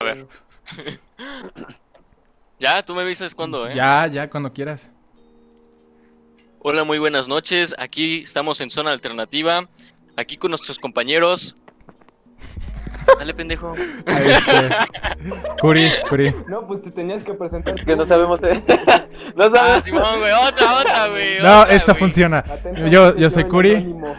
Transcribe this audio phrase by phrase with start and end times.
[0.00, 0.26] A ver.
[2.58, 3.74] ya, tú me avisas cuando, ¿eh?
[3.74, 4.90] Ya, ya, cuando quieras.
[6.60, 7.74] Hola, muy buenas noches.
[7.78, 9.68] Aquí estamos en Zona Alternativa.
[10.16, 11.56] Aquí con nuestros compañeros.
[13.18, 13.74] Dale, pendejo.
[13.76, 14.68] Este,
[15.60, 16.34] Curi, Curi.
[16.48, 17.74] No, pues te tenías que presentar.
[17.84, 18.42] Que no sabemos.
[18.42, 18.62] eh.
[19.36, 19.84] no Ah, sabemos.
[19.84, 20.32] Simón, güey.
[20.32, 21.38] Otra, otra, güey.
[21.42, 22.00] No, otra, esa güey.
[22.00, 22.38] funciona.
[22.38, 23.74] Atentamente, Yo, yo soy Curi.
[23.76, 24.16] anónimo,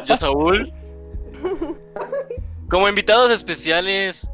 [0.06, 0.72] Yo, Saúl.
[2.74, 4.28] Como invitados especiales,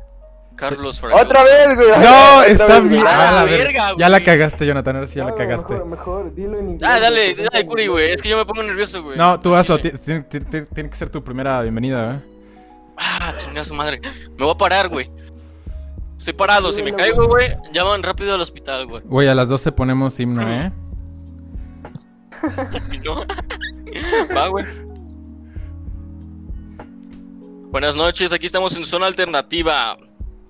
[0.56, 1.24] Carlos Fragoso.
[1.24, 1.90] Otra vez, güey.
[1.90, 3.04] No, está bien.
[3.06, 4.96] Ah, Ah, verga, ya la cagaste, Jonathan.
[4.96, 5.74] Ahora sí ya la No, cagaste.
[5.74, 6.90] Mejor, mejor, dilo en inglés.
[6.90, 8.10] Ah, dale, dale, Curi, güey.
[8.10, 9.18] Es que yo me pongo nervioso, güey.
[9.18, 9.78] No, tú Al hazlo.
[9.78, 12.20] Tiene, que ser tu primera bienvenida, ¿eh?
[12.96, 14.00] Ah, chinga su madre.
[14.38, 15.10] Me voy a parar, güey.
[16.16, 16.72] Estoy parado.
[16.72, 19.02] Si me caigo, güey, llaman rápido al hospital, güey.
[19.04, 20.72] Güey, a las 12 ponemos himno, ¿eh?
[22.90, 23.16] Y no.
[24.34, 24.64] Va, güey.
[27.70, 29.96] Buenas noches, aquí estamos en Zona Alternativa.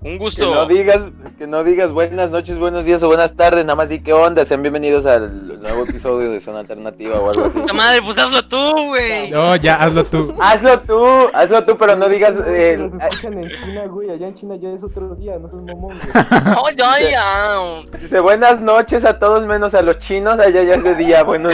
[0.03, 0.55] Un Que gusto.
[0.55, 0.99] no digas,
[1.37, 4.43] que no digas buenas noches, buenos días o buenas tardes, nada más di qué onda,
[4.45, 7.59] sean bienvenidos al nuevo episodio de Zona Alternativa o algo así.
[7.59, 9.29] Puta madre, pues hazlo tú, güey.
[9.29, 10.33] No, ya, hazlo tú.
[10.41, 14.09] hazlo tú, hazlo tú, pero no digas eh, Nos escuchan en China, güey.
[14.09, 16.43] Allá en China ya es otro día, no seas mamón, güey.
[16.45, 17.99] No, ya, ya.
[17.99, 21.49] dice buenas noches a todos menos a los chinos, allá ya es de día, bueno.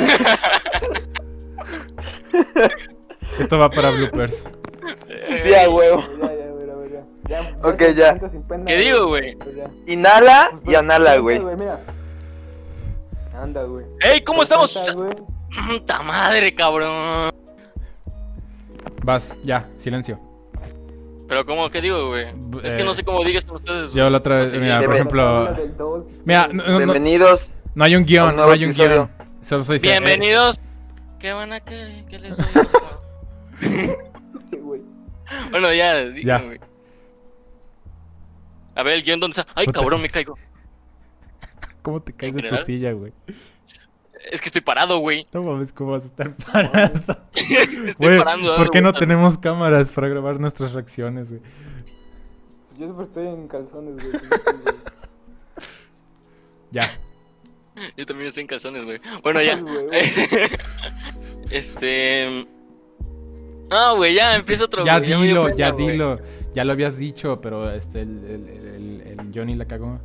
[3.40, 4.42] Esto va para bloopers.
[5.44, 6.02] Sí, a huevo.
[6.20, 6.46] Ya, ya,
[6.90, 7.42] ya.
[7.42, 8.16] Ya, Ok, ya.
[8.48, 9.36] pena, ¿Qué digo, güey?
[9.36, 9.56] Pues.
[9.88, 11.56] Inhala Pues, y anhala, pues, güey.
[11.58, 11.80] Mira.
[13.42, 13.86] Anda, güey.
[14.02, 14.72] Ey, ¿cómo estamos?
[14.74, 15.10] Presenta, güey.
[15.80, 17.32] Puta madre, cabrón.
[19.04, 20.20] Vas, ya, silencio.
[21.28, 21.70] Pero, ¿cómo?
[21.70, 22.28] ¿Qué digo, güey?
[22.64, 23.92] Es que Eh, no sé cómo digas con ustedes.
[23.94, 25.56] Yo la otra vez, No mira, por ejemplo.
[26.24, 27.64] Mira, no, no- Bienvenidos.
[27.76, 29.10] no hay un guion, no hay un episodio.
[29.18, 29.28] guion.
[29.42, 30.62] Solo se dice, eh, Bienvenidos.
[31.20, 32.06] ¿Qué van a querer?
[32.06, 32.48] ¿Qué les doy?
[35.52, 36.10] Bueno, ya, Ya.
[36.10, 36.60] díganme, güey.
[38.76, 39.52] A ver, el guion, ¿dónde está?
[39.56, 40.38] Ay, cabrón, me caigo.
[41.82, 43.12] ¿Cómo te caes ¿En de tu silla, güey?
[44.32, 45.26] Es que estoy parado, güey.
[45.32, 47.00] No mames, ¿cómo vas a estar parado?
[47.34, 48.56] Estoy Güey, parando.
[48.58, 51.42] ¿por qué no tenemos cámaras para grabar nuestras reacciones, güey?
[52.72, 54.22] Yo siempre estoy en calzones, güey.
[56.72, 56.90] Ya.
[57.96, 59.00] Yo también estoy en calzones, güey.
[59.24, 59.54] Bueno, ya.
[59.54, 60.50] Ay, güey,
[61.52, 62.48] este.
[63.70, 64.86] No, güey, ya empieza otro.
[64.86, 66.20] Ya dilo, pena, ya dilo.
[66.54, 70.00] Ya lo habías dicho, pero este, el, el, el, el Johnny la cagó.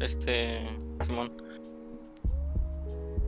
[0.00, 0.60] Este.
[1.04, 1.32] Simón.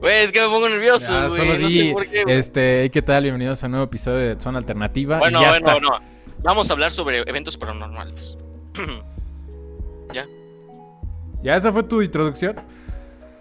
[0.01, 1.41] Güey, es que me pongo nervioso, Ya, güey.
[1.41, 2.39] solo no di, sé por qué, güey.
[2.39, 3.23] este, ¿qué tal?
[3.23, 5.19] Bienvenidos a un nuevo episodio de Zona Alternativa.
[5.19, 5.81] Bueno, y ya bueno, está.
[5.81, 5.99] no.
[6.43, 8.37] Vamos a hablar sobre eventos paranormales.
[10.13, 10.27] ¿Ya?
[11.43, 12.57] ¿Ya esa fue tu introducción?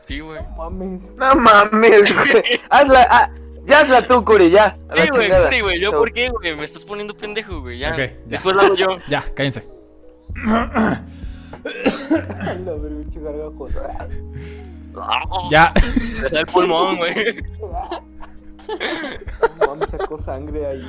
[0.02, 0.40] Sí, güey.
[0.58, 1.14] Mames.
[1.16, 2.44] No mames, güey.
[2.70, 3.30] Hazla, ah,
[3.74, 4.78] hazla tú, Curi, ya.
[4.96, 5.80] Sí, güey, sí, güey.
[5.80, 6.56] ¿Yo por qué, güey?
[6.56, 7.80] Me estás poniendo pendejo, güey.
[7.80, 7.96] Ya.
[7.96, 8.14] Ya.
[8.26, 8.88] Después lo hago yo.
[9.10, 9.66] Ya, cállense.
[14.94, 15.50] Gargajo.
[15.52, 15.74] Ya.
[15.76, 17.44] Me sale el pulmón, güey.
[19.60, 20.82] No Mames, sacó sangre ahí.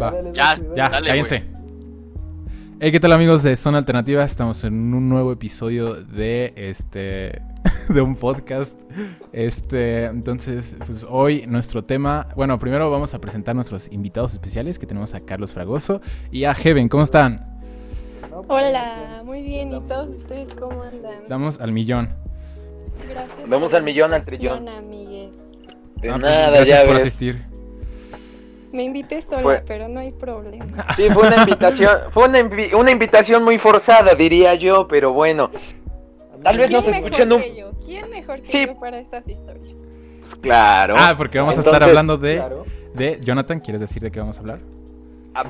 [0.00, 0.14] Va.
[0.32, 1.44] Ya, Ya, Dale, cállense.
[2.78, 4.22] Hey, ¿qué tal amigos de Zona Alternativa?
[4.22, 7.40] Estamos en un nuevo episodio de este
[7.88, 8.76] de un podcast.
[9.32, 14.86] Este, entonces, pues hoy nuestro tema, bueno, primero vamos a presentar nuestros invitados especiales que
[14.86, 16.00] tenemos a Carlos Fragoso
[16.30, 17.54] y a Heaven, ¿cómo están?
[18.48, 19.74] Hola, muy bien.
[19.74, 21.20] ¿Y todos ustedes cómo andan?
[21.28, 22.10] Damos al millón.
[23.08, 23.48] Gracias.
[23.48, 24.68] Vamos al millón, al trillón.
[24.68, 25.30] amigues.
[25.96, 27.02] De Ah, pues, nada, gracias ya por ves.
[27.02, 27.42] asistir.
[28.72, 30.86] Me invité sola, Fue- pero no hay problema.
[30.96, 35.50] Sí, fue una invitación, fue una, invi- una invitación muy forzada, diría yo, pero bueno,
[36.42, 37.42] tal vez ¿Quién nos escuchen un...
[37.54, 37.70] yo?
[37.84, 38.66] ¿Quién mejor que Sí.
[38.66, 39.74] yo para estas historias?
[40.20, 40.94] Pues claro.
[40.98, 42.64] Ah, porque vamos a estar hablando de Claro.
[42.94, 44.58] de Jonathan, ¿quieres decir de qué vamos a hablar?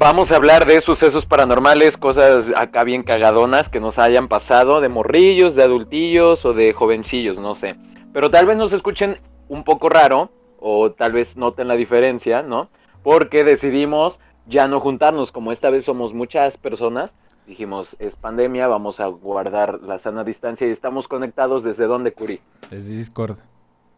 [0.00, 4.88] Vamos a hablar de sucesos paranormales, cosas acá bien cagadonas que nos hayan pasado, de
[4.88, 7.76] morrillos, de adultillos o de jovencillos, no sé.
[8.12, 12.68] Pero tal vez nos escuchen un poco raro, o tal vez noten la diferencia, ¿no?
[13.04, 14.18] Porque decidimos
[14.48, 17.14] ya no juntarnos, como esta vez somos muchas personas,
[17.46, 22.40] dijimos, es pandemia, vamos a guardar la sana distancia y estamos conectados desde donde, Curi.
[22.70, 23.38] Desde Discord.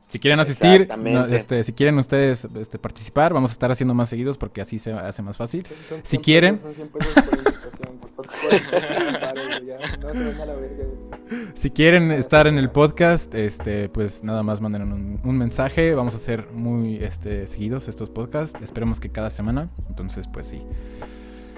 [0.08, 4.08] Si quieren asistir, no, este, si quieren ustedes este, participar, vamos a estar haciendo más
[4.08, 5.66] seguidos porque así se hace más fácil.
[5.66, 9.34] Son- son Si 100 quieren- pesos, son 100 pesos por invitación, por favor, por favor,
[9.34, 11.08] güey, ya, No se ven a la verga, güey.
[11.52, 15.94] Si quieren estar en el podcast, este, pues nada más manden un, un mensaje.
[15.94, 18.58] Vamos a hacer muy este, seguidos estos podcasts.
[18.62, 19.68] Esperemos que cada semana.
[19.90, 20.62] Entonces, pues sí.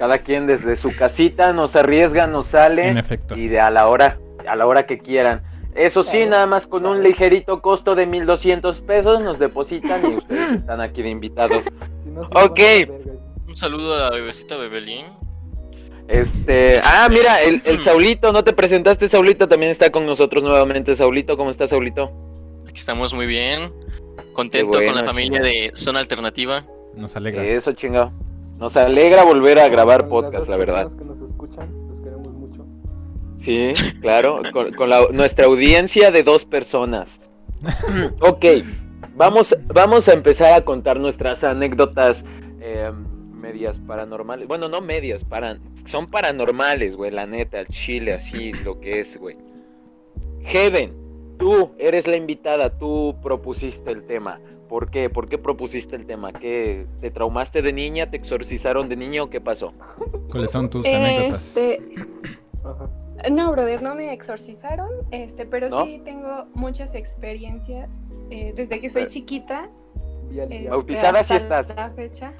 [0.00, 2.88] Cada quien desde su casita nos arriesga, nos sale.
[2.88, 3.36] En efecto.
[3.36, 4.18] Y de a la hora,
[4.48, 5.42] a la hora que quieran.
[5.74, 10.14] Eso sí, Claro, nada más con un ligerito costo de 1200 pesos nos depositan y
[10.16, 11.64] ustedes están aquí de invitados.
[12.02, 12.60] Si no, Ok.
[13.46, 15.04] Un saludo a la bebecita Bebelín.
[16.08, 20.94] Este, ah, mira, el, el Saulito, no te presentaste, Saulito, también está con nosotros nuevamente.
[20.94, 22.10] Saulito, ¿cómo estás, Saulito?
[22.66, 23.70] Aquí estamos muy bien.
[24.32, 26.64] Contento bueno, con la familia de Zona Alternativa.
[26.94, 27.44] Nos alegra.
[27.44, 28.14] Eso, chingado.
[28.60, 30.92] Nos alegra volver a grabar podcast, la verdad.
[30.96, 32.66] que nos escuchan, los queremos mucho.
[33.36, 37.20] Sí, claro, con, con la- nuestra audiencia de dos personas.
[38.20, 38.44] ok,
[39.16, 42.24] vamos, vamos a empezar a contar nuestras anécdotas
[42.60, 42.90] eh,
[43.32, 44.46] medias paranormales.
[44.46, 49.18] Bueno, no medias, para, son paranormales, güey, la neta, al chile, así lo que es,
[49.18, 49.36] güey.
[50.42, 50.92] Heaven,
[51.38, 54.38] tú eres la invitada, tú propusiste el tema.
[54.70, 55.10] ¿Por qué?
[55.10, 56.32] ¿Por qué propusiste el tema?
[56.32, 58.08] ¿Qué, ¿Te traumaste de niña?
[58.08, 59.72] ¿Te exorcizaron de niño o qué pasó?
[60.30, 61.56] ¿Cuáles son tus anécdotas?
[61.56, 61.80] Este,
[62.62, 62.88] Ajá.
[63.32, 65.84] no, brother, no me exorcizaron, este, pero ¿No?
[65.84, 67.90] sí tengo muchas experiencias
[68.30, 69.68] eh, desde que soy chiquita.
[70.30, 70.68] Este.
[70.68, 71.68] Bautizada sí estás.
[71.74, 72.32] La fecha.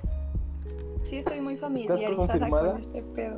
[1.02, 2.72] Sí, estoy muy familiarizada confirmada?
[2.74, 3.34] con este pedo.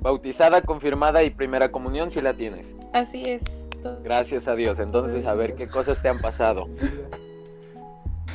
[0.00, 2.74] Bautizada, confirmada y primera comunión si la tienes.
[2.92, 3.44] Así es.
[3.84, 4.00] todo.
[4.02, 4.80] Gracias a Dios.
[4.80, 6.66] Entonces, a ver qué cosas te han pasado.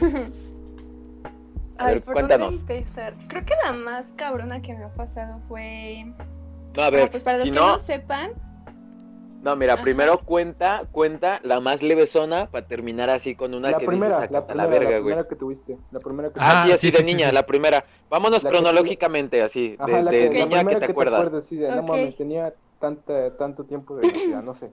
[1.78, 2.58] A Ay, ver, ¿por cuéntanos.
[2.60, 3.16] dónde empezar?
[3.28, 6.06] Creo que la más cabrona que me ha pasado fue.
[6.76, 8.32] No, a ver, Ah, pues para los si que no, no sepan,
[9.42, 9.82] no, mira, Ajá.
[9.82, 14.32] primero cuenta, cuenta la más levesona para terminar así con una La que primera, dices,
[14.32, 15.14] la "Sácate a primera, la verga, la güey.
[15.16, 15.78] primera que tuviste.
[15.90, 17.34] La primera que Ah, así, así sí, de sí, sí, niña, sí.
[17.34, 17.86] la primera.
[18.10, 21.20] Vámonos La que- cronológicamente, así, de, Ajá, la, de que, la niña que te acuerdas.
[21.20, 21.88] acuerdas, sí, de, no Ok.
[21.90, 24.72] mames, tenía tanta, tanto tiempo de velocidad, no sé.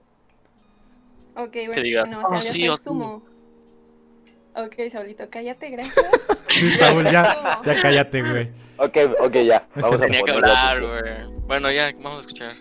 [1.35, 3.23] Ok, bueno, "Oh, o sea, sí, oh, resumo.
[4.55, 6.05] Ok, Saulito, cállate, gracias.
[6.47, 8.49] Sí, Saúl, ya, ya cállate, güey.
[8.77, 9.67] Ok, ok, ya.
[9.75, 11.39] Vamos a Tenía que hablar, güey.
[11.47, 12.55] Bueno, ya, vamos a escuchar.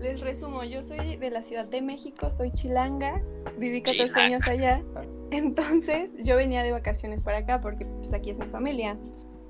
[0.00, 3.22] Les resumo, yo soy de la Ciudad de México, soy chilanga,
[3.56, 4.24] viví 14 Chilanga.
[4.24, 4.82] años allá.
[5.30, 8.96] Entonces, yo venía de vacaciones para acá porque pues aquí es mi familia.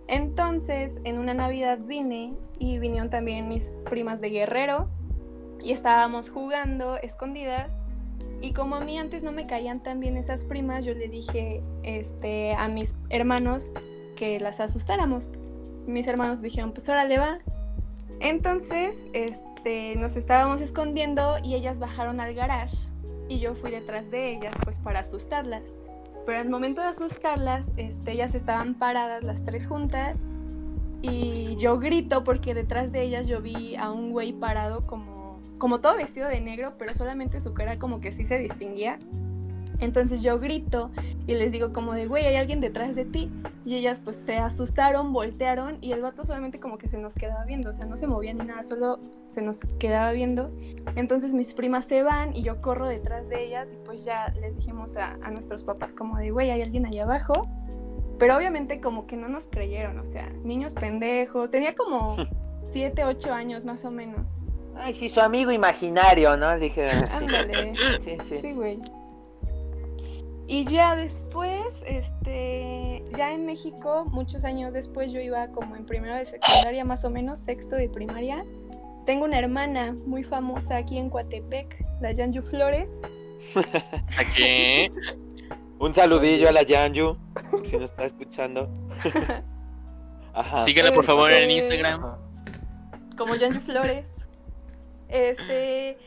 [0.08, 4.88] Entonces, en una Navidad vine y vinieron también mis primas de Guerrero
[5.62, 7.70] y estábamos jugando escondidas.
[8.42, 11.62] Y como a mí antes no me caían tan bien esas primas, yo le dije
[11.84, 13.70] este, a mis hermanos
[14.16, 15.28] que las asustáramos.
[15.86, 17.38] Mis hermanos dijeron, pues órale va.
[18.18, 22.76] Entonces, este, nos estábamos escondiendo y ellas bajaron al garage
[23.28, 25.62] y yo fui detrás de ellas pues para asustarlas.
[26.26, 30.18] Pero al momento de asustarlas, este, ellas estaban paradas las tres juntas
[31.00, 35.21] y yo grito porque detrás de ellas yo vi a un güey parado como,
[35.62, 38.98] como todo vestido de negro, pero solamente su cara como que sí se distinguía.
[39.78, 40.90] Entonces yo grito
[41.28, 43.30] y les digo como de, güey, hay alguien detrás de ti.
[43.64, 47.44] Y ellas pues se asustaron, voltearon y el vato solamente como que se nos quedaba
[47.44, 50.50] viendo, o sea, no se movía ni nada, solo se nos quedaba viendo.
[50.96, 54.56] Entonces mis primas se van y yo corro detrás de ellas y pues ya les
[54.56, 57.48] dijimos a, a nuestros papás como de, güey, hay alguien allá abajo.
[58.18, 61.52] Pero obviamente como que no nos creyeron, o sea, niños pendejos.
[61.52, 62.16] Tenía como
[62.72, 64.42] 7, 8 años más o menos.
[64.76, 66.58] Ay, sí, su amigo imaginario, ¿no?
[66.58, 67.74] Dije, Ándale.
[68.04, 68.38] sí, sí.
[68.38, 68.78] Sí, güey.
[70.48, 76.14] Y ya después, este, ya en México, muchos años después, yo iba como en primero
[76.16, 78.44] de secundaria, más o menos, sexto de primaria.
[79.06, 82.90] Tengo una hermana muy famosa aquí en Coatepec, la Yanju Flores.
[84.18, 84.90] Aquí.
[85.80, 87.16] Un saludillo a la Yanju,
[87.64, 88.68] si nos está escuchando.
[90.34, 90.58] Ajá.
[90.58, 92.16] Síguela por favor en Este, Instagram.
[93.18, 94.08] Como Yanju Flores.
[95.12, 95.98] Este,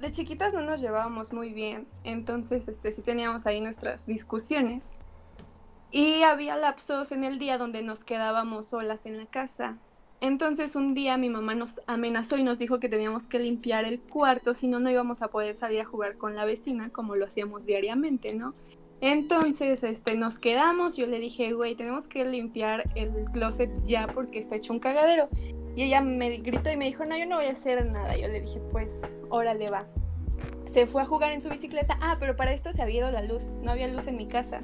[0.00, 4.84] de chiquitas no nos llevábamos muy bien, entonces este sí teníamos ahí nuestras discusiones.
[5.90, 9.78] Y había lapsos en el día donde nos quedábamos solas en la casa.
[10.20, 14.00] Entonces un día mi mamá nos amenazó y nos dijo que teníamos que limpiar el
[14.00, 17.26] cuarto, si no no íbamos a poder salir a jugar con la vecina como lo
[17.26, 18.54] hacíamos diariamente, ¿no?
[19.00, 24.38] Entonces, este, nos quedamos, yo le dije, güey, tenemos que limpiar el closet ya porque
[24.38, 25.28] está hecho un cagadero.
[25.76, 28.16] Y ella me gritó y me dijo, no, yo no voy a hacer nada.
[28.16, 29.86] Yo le dije, pues, órale, va.
[30.72, 31.98] Se fue a jugar en su bicicleta.
[32.00, 33.44] Ah, pero para esto se había ido la luz.
[33.62, 34.60] No había luz en mi casa.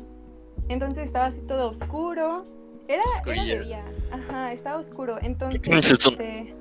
[0.69, 2.47] Entonces estaba así todo oscuro.
[2.87, 3.85] Era, era de día.
[4.11, 5.19] Ajá, estaba oscuro.
[5.21, 6.55] Entonces, este,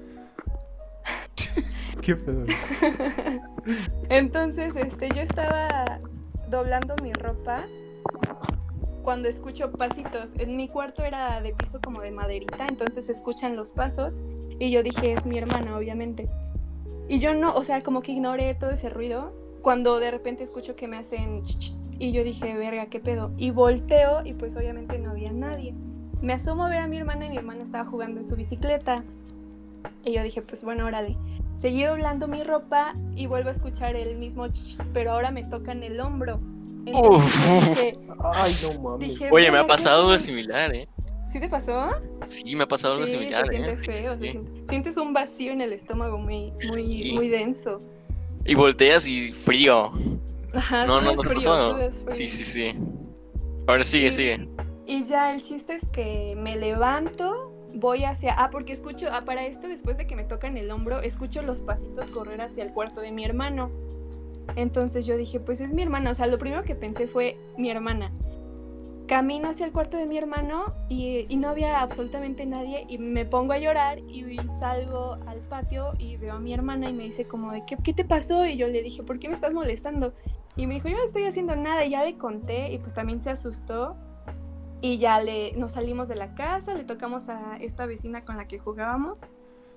[2.02, 2.44] ¿Qué pedo?
[4.10, 6.00] Entonces, este, yo estaba
[6.50, 7.66] doblando mi ropa
[9.04, 10.34] cuando escucho pasitos.
[10.38, 14.20] En mi cuarto era de piso como de maderita, entonces se escuchan los pasos
[14.60, 16.30] y yo dije, es mi hermana, obviamente.
[17.08, 20.76] Y yo no, o sea, como que ignoré todo ese ruido cuando de repente escucho
[20.76, 21.42] que me hacen
[21.98, 23.32] y yo dije, verga, qué pedo.
[23.38, 25.74] Y volteo y pues obviamente no había nadie.
[26.22, 29.04] Me asomo a ver a mi hermana y mi hermana estaba jugando en su bicicleta.
[30.04, 31.18] Y yo dije, pues bueno, órale.
[31.58, 34.48] Seguí doblando mi ropa y vuelvo a escuchar el mismo
[34.94, 36.40] pero ahora me tocan el hombro.
[36.94, 37.70] Entonces Uf.
[37.70, 37.98] dije,
[38.34, 39.10] Ay, no mames.
[39.10, 40.88] dije, Oye, me "Verga, ha pasado de similar, ¿eh?
[41.32, 41.90] ¿Sí te pasó?
[42.26, 43.78] Sí, me ha pasado algo sí, similar, se siente ¿eh?
[43.78, 44.12] Sí, sí, feo.
[44.14, 44.30] se sí.
[44.32, 47.12] siente- Sientes un vacío en el estómago muy, muy, Sí.
[47.14, 47.82] muy denso.
[48.46, 49.92] Y volteas y frío.
[50.54, 51.78] Ajá, No, no, no te frío, pasó.
[52.16, 52.72] Sí, sí, sí.
[53.68, 54.48] Ahora sigue, sigue.
[54.88, 58.34] Y ya el chiste es que me levanto, voy hacia...
[58.34, 61.62] Ah, porque escucho, ah, para esto, después de que me tocan el hombro, escucho los
[61.62, 63.70] pasitos correr hacia el cuarto de mi hermano.
[64.56, 66.12] Entonces yo dije, pues es mi hermana.
[66.12, 68.12] O sea, lo primero que pensé fue mi hermana.
[69.08, 73.54] Camino hacia el cuarto de mi hermano y, no había absolutamente nadie y me pongo
[73.54, 77.52] a llorar y salgo al patio y veo a mi hermana y me dice como
[77.52, 78.46] de, ¿qué, qué te pasó?
[78.46, 80.14] Y yo le dije, ¿por qué me estás molestando?
[80.56, 83.20] Y me dijo, yo no estoy haciendo nada y ya le conté y pues también
[83.20, 83.96] se asustó
[84.82, 88.48] y ya le, nos salimos de la casa, le tocamos a esta vecina con la
[88.48, 89.18] que jugábamos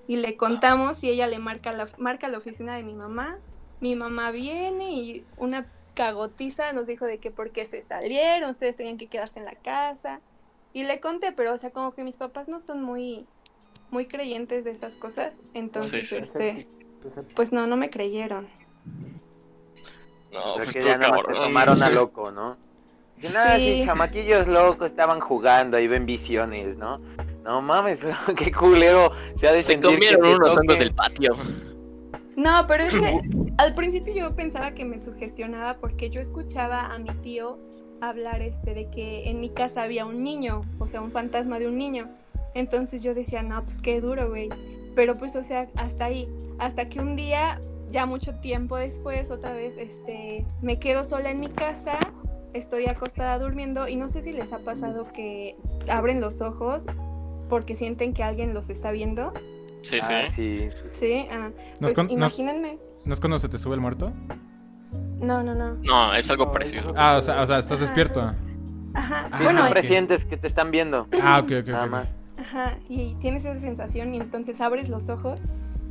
[0.07, 3.39] y le contamos y ella le marca la, marca la oficina de mi mamá.
[3.83, 8.77] Mi mamá viene y una cagotiza nos dijo de que por qué se salieron, ustedes
[8.77, 10.21] tenían que quedarse en la casa.
[10.73, 13.27] Y le conté, pero o sea, como que mis papás no son muy,
[13.91, 15.41] muy creyentes de esas cosas.
[15.53, 16.21] Entonces, Sí, sí.
[16.23, 16.69] este,
[17.35, 18.49] pues no, no me creyeron.
[20.33, 22.57] No, o sea pues que ya nada más te tomaron a loco, ¿no?
[23.17, 23.85] Dicen, ah, sí, Sí.
[23.85, 26.99] chamaquillos locos estaban jugando, ahí ven visiones, ¿no?
[27.43, 30.95] No mames, pero qué culero se ha de Se sentir que comieron unos hongos del
[30.95, 31.35] patio.
[32.37, 33.21] No, pero es que
[33.59, 37.59] al principio yo pensaba que me sugestionaba porque yo escuchaba a mi tío
[38.01, 41.69] hablar este de que en mi casa había un niño, o sea, un fantasma de
[41.69, 42.09] un niño.
[42.55, 44.51] Entonces yo decía, no, pues qué duro, güey.
[44.95, 46.29] Pero pues, o sea, hasta ahí.
[46.59, 51.41] Hasta que un día, ya mucho tiempo después, otra vez, este, me quedo sola en
[51.41, 51.99] mi casa,
[52.53, 55.57] estoy acostada durmiendo y no sé si les ha pasado que
[55.89, 56.85] abren los ojos
[57.49, 59.33] porque sienten que alguien los está viendo.
[59.83, 60.13] Sí, sí.
[60.15, 60.69] Ah, sí.
[60.93, 62.79] Sí, ah, ¿Nos pues nos- imagínenme.
[63.05, 64.13] ¿No es cuando se te sube el muerto?
[65.21, 65.75] No, no, no.
[65.83, 66.93] No, es algo No, parecido.
[66.97, 68.21] Ah, o sea, o sea estás Ajá, despierto.
[68.95, 69.29] Ajá.
[69.33, 69.87] Ah, bueno, Siempre ok.
[69.87, 71.91] sientes que te están viendo, Ah, ok, ok, nada ok.
[71.91, 72.19] más.
[72.39, 75.41] Ajá, y tienes esa sensación y entonces abres los ojos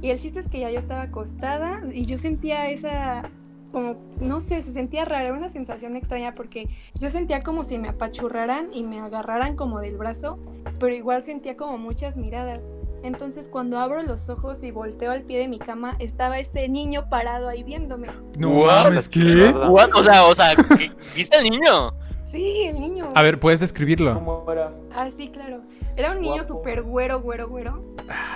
[0.02, 3.30] y el chiste es que ya yo estaba acostada y yo sentía esa,
[3.72, 6.68] como, no sé, se sentía rara, era una sensación extraña porque
[7.00, 10.40] yo sentía como si me apachurraran y me agarraran como del brazo,
[10.80, 12.60] pero igual sentía como muchas miradas.
[13.04, 17.10] Entonces cuando abro los ojos y volteo al pie de mi cama, estaba este niño
[17.10, 18.08] parado ahí viéndome.
[18.38, 19.50] No mames, ¿qué?
[19.68, 19.90] What?
[19.96, 21.94] O sea, o sea, ¿qué- ¿viste al niño?
[22.26, 23.12] Sí, el niño.
[23.16, 24.14] A ver, ¿puedes describirlo?
[24.14, 24.72] ¿Cómo era?
[24.94, 25.62] Ah, sí, claro.
[25.98, 27.84] Era un niño súper güero, güero, güero.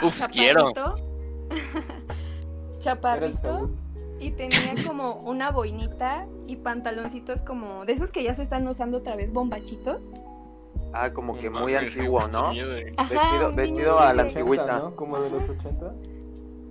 [0.02, 0.74] Uf, quiero.
[2.80, 3.70] chaparrito.
[4.18, 9.00] Y tenía como una boinita y pantaloncitos como de esos que ya se están usando
[9.00, 10.14] otra vez, bombachitos.
[10.98, 12.48] Ah, como que No muy antiguo, qué ¿no?
[12.98, 14.64] Ajá, Vestido- a la de- antigüita.
[14.64, 14.96] 80, ¿no?
[14.96, 15.92] Como de los 80.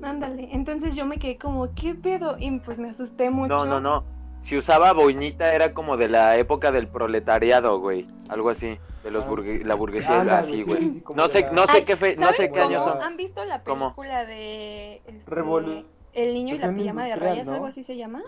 [0.02, 0.48] Ándale.
[0.52, 2.36] Entonces yo me quedé como, ¿qué pedo?
[2.38, 3.54] Y pues me asusté mucho.
[3.54, 4.04] No, no, no.
[4.40, 8.06] Si usaba boinita era como de la época del proletariado, güey.
[8.28, 8.78] Algo así.
[9.02, 9.28] De los Ah.
[9.64, 10.78] la burguesía, Ándale, así, sí, güey.
[10.78, 12.60] sí, sí, como No sé, la- no sé Ay, qué fe, no ¿saben sé qué
[12.60, 12.94] años cómo?
[12.94, 13.02] son.
[13.02, 13.94] ¿Han visto la ¿Cómo?
[13.94, 17.54] película de este, Revolu- El niño y la pijama de rayas, ¿no?
[17.54, 18.22] algo así se llama?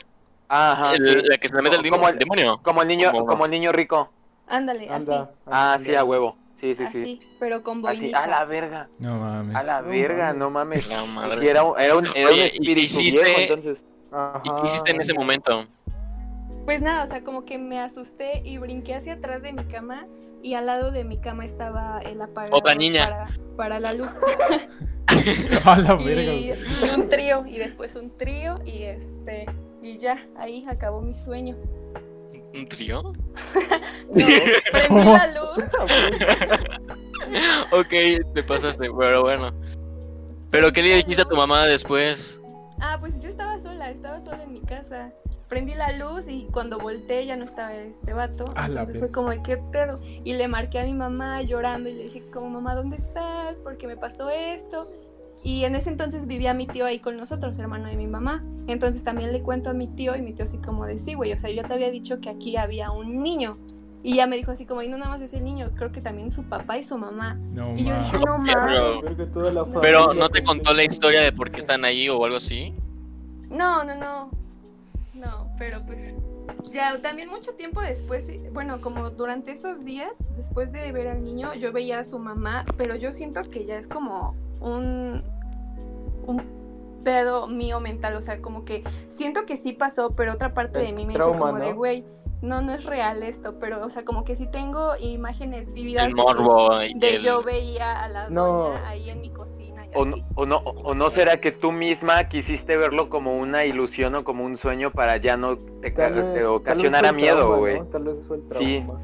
[0.48, 1.26] Ajá, El- sí.
[1.28, 2.60] La que se le mete el Como demo- el- demonio.
[2.62, 4.10] Como el niño, Como- como el niño rico.
[4.46, 5.22] Ándale, Anda.
[5.22, 5.30] así.
[5.46, 6.36] Ah, sí, a huevo.
[6.54, 7.20] Sí, sí, Así, sí.
[7.38, 8.24] pero con Así, boinita.
[8.24, 8.88] a la verga.
[8.98, 9.54] No mames.
[9.54, 10.38] A la No verga, mames.
[10.38, 10.84] no mames.
[10.84, 11.50] Sí, madre.
[11.50, 13.24] era, un- era un, era un Oye, ¿y qué espíritu hiciste?
[13.24, 13.84] viejo, entonces.
[14.10, 14.42] Ajá.
[14.44, 15.64] ¿Y qué hiciste en ese momento?
[16.64, 20.06] Pues nada, o sea, como que me asusté y brinqué hacia atrás de mi cama
[20.42, 22.18] y al lado de mi cama estaba el
[22.50, 23.04] Otra niña.
[23.04, 24.12] Para, para la luz.
[25.64, 26.32] A la y, verga.
[26.32, 26.52] y
[26.98, 29.46] un trío y después un trío y este
[29.82, 31.56] y ya, ahí acabó mi sueño.
[32.56, 33.12] ¿Un trío?
[34.08, 34.24] No,
[34.72, 35.64] prendí la luz.
[37.72, 39.52] Ok, te pasaste, pero bueno.
[40.50, 42.40] ¿Pero qué le dijiste a tu mamá después?
[42.80, 45.12] Ah, pues yo estaba sola, estaba sola en mi casa.
[45.48, 48.44] Prendí la luz y cuando volteé ya no estaba este vato.
[48.54, 50.00] A la Entonces fue como, ¿qué pedo?
[50.02, 53.58] Y le marqué a mi mamá llorando y le dije, como mamá, ¿dónde estás?
[53.60, 54.86] Porque me pasó esto.
[55.46, 58.42] Y en ese entonces vivía mi tío ahí con nosotros, hermano de mi mamá.
[58.66, 61.32] Entonces también le cuento a mi tío y mi tío así como de, sí, güey,
[61.32, 63.56] o sea, yo ya te había dicho que aquí había un niño.
[64.02, 66.00] Y ya me dijo así como, y no nada más es el niño, creo que
[66.00, 67.34] también su papá y su mamá.
[67.52, 69.66] No Y yo dije, no Pero- mames.
[69.80, 72.74] Pero familia ¿no te contó la historia de por qué están ahí o algo así?
[73.48, 74.30] No, no, no.
[75.14, 76.12] No, pero pues
[76.72, 81.54] ya también mucho tiempo después, bueno, como durante esos días, después de ver al niño,
[81.54, 85.22] yo veía a su mamá, pero yo siento que ya es como un
[86.26, 90.78] un pedo mío mental, o sea, como que siento que sí pasó, pero otra parte
[90.80, 92.04] de mí me Trauma, dice como de, güey,
[92.42, 96.10] no, no es real esto, pero, o sea, como que sí tengo imágenes vividas El
[96.10, 97.22] de que- morbo y de el...
[97.22, 98.46] yo veía a la No.
[98.70, 100.10] doña ahí en mi cocina y O, así.
[100.10, 104.24] no- o, no, o no será que tú misma quisiste verlo como una ilusión o
[104.24, 107.78] como un sueño para ya no te, Tal vez- te tal vez ocasionara miedo, güey.
[107.78, 107.86] ¿no?
[107.86, 108.82] Tal vez fue el Sí.
[108.84, 109.00] trauma.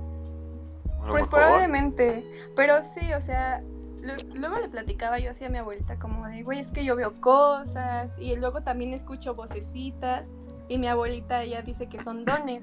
[1.09, 1.29] Pues mejor.
[1.31, 2.25] probablemente,
[2.55, 3.62] pero sí, o sea,
[4.35, 7.21] luego le platicaba yo así a mi abuelita como de, güey, es que yo veo
[7.21, 10.25] cosas y luego también escucho vocecitas
[10.69, 12.63] y mi abuelita ella dice que son dones.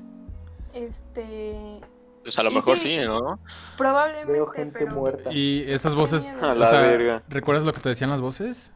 [0.73, 1.79] Este,
[2.23, 2.99] Pues a lo Y mejor sí.
[2.99, 3.39] sí, ¿no?
[3.77, 5.31] probablemente, Veo gente pero muerta.
[5.31, 7.23] Y esas voces, A o la sea, verga.
[7.29, 8.71] ¿recuerdas lo que te decían las voces?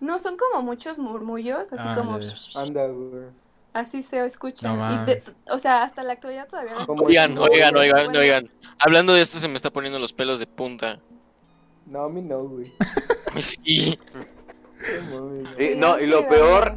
[0.00, 2.18] no son como muchos murmullos, así Ah, como
[2.54, 3.24] Anda, güey.
[3.74, 4.68] así se escucha.
[4.68, 5.34] No Y mames.
[5.50, 8.18] o sea, hasta la actualidad todavía Oigan, oigan, oigan, Bueno.
[8.20, 8.50] oigan.
[8.78, 11.00] Hablando de esto se me está poniendo los pelos de punta.
[11.86, 12.72] No, a mí no, güey.
[13.40, 13.98] Sí.
[15.10, 16.74] No Sí, y lo peor,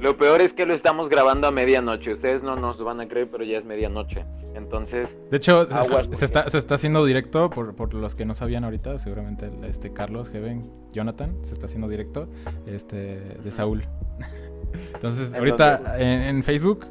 [0.00, 2.12] lo peor es que lo estamos grabando a medianoche.
[2.12, 4.24] Ustedes no nos van a creer, pero ya es medianoche.
[4.54, 8.24] Entonces, De hecho, se, Aguas, se está, se está haciendo directo, por, por los que
[8.24, 12.28] no sabían ahorita, seguramente este Carlos, Heaven, Jonathan, se está haciendo directo
[12.66, 13.84] este, de Saúl.
[14.94, 16.86] Entonces, ¿En ahorita en, en Facebook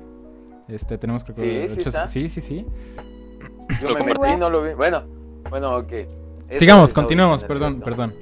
[0.68, 1.34] este, tenemos que...
[1.34, 2.66] Sí, sí sí, sí, sí.
[3.82, 4.40] yo Lo me metí, compartí.
[4.40, 4.74] no lo vi.
[4.74, 5.04] Bueno,
[5.50, 5.92] bueno, ok.
[6.50, 8.14] Eso Sigamos, continuemos, perdón, perdón.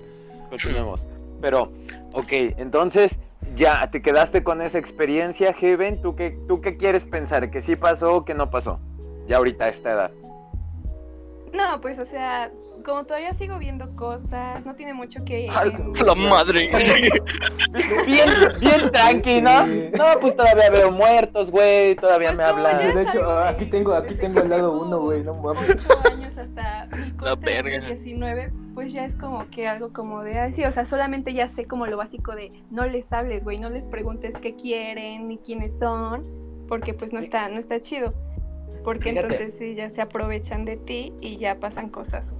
[0.50, 1.08] Continuemos.
[1.42, 1.72] Pero,
[2.14, 3.18] ok, entonces,
[3.56, 6.02] ya te quedaste con esa experiencia, Heaven.
[6.02, 7.50] ¿Tú qué, ¿Tú qué quieres pensar?
[7.50, 8.80] ¿Que sí pasó o que no pasó?
[9.28, 10.12] Ya ahorita a esta edad.
[11.58, 12.52] No, pues o sea,
[12.86, 15.50] como todavía sigo viendo cosas, no tiene mucho que...
[15.56, 15.74] Ay,
[16.06, 16.70] La madre.
[18.06, 19.66] Bien, bien tranqui, ¿no?
[19.66, 21.96] No, pues todavía veo muertos, güey.
[21.96, 22.96] Todavía Pues me hablan.
[22.96, 25.70] de hecho, algo aquí tengo- aquí tengo al lado uno, güey, no mames.
[25.70, 26.88] ocho años hasta
[27.22, 27.80] La verga.
[27.86, 31.48] 19, pues ya es como que algo como de, ay, sí, o sea, solamente ya
[31.48, 35.38] sé como lo básico de no les hables, güey, no les preguntes qué quieren ni
[35.40, 36.24] quiénes son,
[36.68, 38.14] porque pues no está, no está chido.
[38.84, 39.34] Porque Fíjate.
[39.34, 42.34] entonces sí, ya se aprovechan de ti y ya pasan cosas.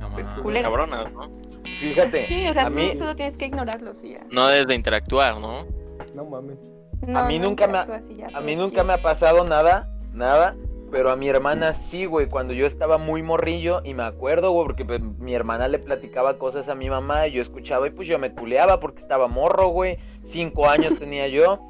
[0.00, 0.42] No, Pues, mames.
[0.42, 0.64] Culeras.
[0.64, 1.30] Cabronas, ¿no?
[1.64, 4.20] Fíjate, Sí, o sea, a tú mí, solo tienes que ignorarlos y ya.
[4.30, 5.66] No debes de interactuar, ¿no?
[6.14, 6.56] No mames.
[7.06, 7.86] No, A mí no nunca me ha-
[8.34, 10.56] a mí nunca me ha pasado nada, nada.
[10.90, 14.66] Pero a mi hermana sí, güey, cuando yo estaba muy morrillo y me acuerdo, güey,
[14.68, 18.08] porque pues, mi hermana le platicaba cosas a mi mamá y yo escuchaba y pues
[18.08, 21.60] yo me tuleaba porque estaba morro, güey, cinco años tenía yo.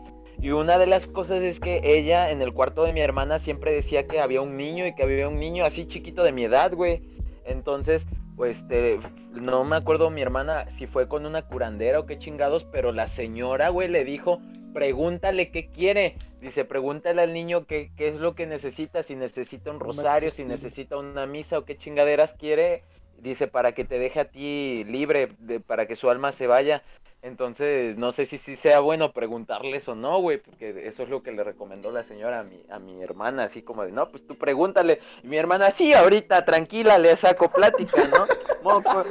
[0.41, 3.73] Y una de las cosas es que ella en el cuarto de mi hermana siempre
[3.73, 6.73] decía que había un niño y que había un niño así chiquito de mi edad,
[6.75, 7.03] güey.
[7.45, 9.01] Entonces, pues, este,
[9.33, 13.09] no me acuerdo mi hermana si fue con una curandera o qué chingados, pero la
[13.09, 14.41] señora, güey, le dijo,
[14.73, 16.15] pregúntale qué quiere.
[16.41, 20.45] Dice, pregúntale al niño qué, qué es lo que necesita, si necesita un rosario, si
[20.45, 22.85] necesita una misa o qué chingaderas quiere.
[23.21, 26.85] Dice, para que te deje a ti libre, de- para que su alma se vaya.
[27.21, 31.23] Entonces, no sé si sí sea bueno preguntarles o no, güey, porque eso es lo
[31.25, 34.25] que le recomendó la señora a mi, a mi hermana, así como de, no, pues
[34.25, 35.01] tú pregúntale.
[35.25, 38.27] Y mi hermana, sí, ahorita, tranquila, le saco plática, ¿no?
[38.69, 39.07] No, pues,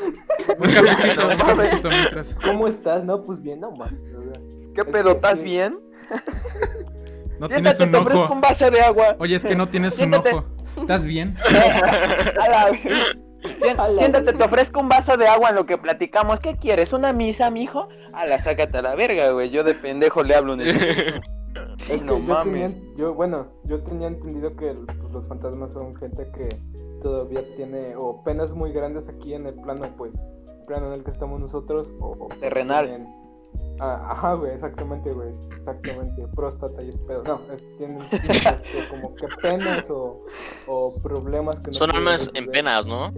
[0.58, 2.36] Un cafecito, un cafecito mientras.
[2.36, 3.04] ¿Cómo estás?
[3.04, 3.89] No, pues bien, no sea,
[4.76, 5.43] ¿Qué Es pedo, estás sí.
[5.43, 5.80] bien?
[7.39, 8.34] No tienes un te ofrezco ojo.
[8.34, 9.15] un vaso de agua.
[9.20, 10.46] Oye, es que no tienes un ojo.
[10.80, 11.36] ¿Estás bien?
[13.97, 16.39] Siéntate, te ofrezco un vaso de agua en lo que platicamos.
[16.39, 16.93] ¿Qué quieres?
[16.93, 17.88] ¿Una misa, mijo?
[18.13, 19.50] A la sácate a la verga, güey.
[19.50, 20.62] Yo de pendejo le hablo en.
[21.80, 22.71] Sí, Es que no yo mames.
[22.73, 26.50] tenía, yo, bueno, yo tenía entendido que pues, los fantasmas son gente que
[27.02, 30.21] todavía tiene o penas muy grandes aquí en el plano, pues,
[30.67, 32.86] plano en el que estamos nosotros, o, o Terrenal.
[32.88, 33.08] tienen-
[33.80, 37.24] ah, ajá, güey, exactamente, güey, exactamente, próstata y es pedo.
[37.24, 40.24] No, es- tienen este, como que penas o,
[40.68, 43.12] o problemas que no Son almas en penas, ¿no?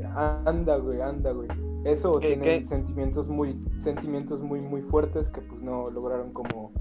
[0.45, 1.47] Anda, güey, anda, güey.
[1.85, 2.67] Eso ¿Qué- tienen qué?
[2.67, 6.71] sentimientos muy, sentimientos muy, muy fuertes que pues no lograron como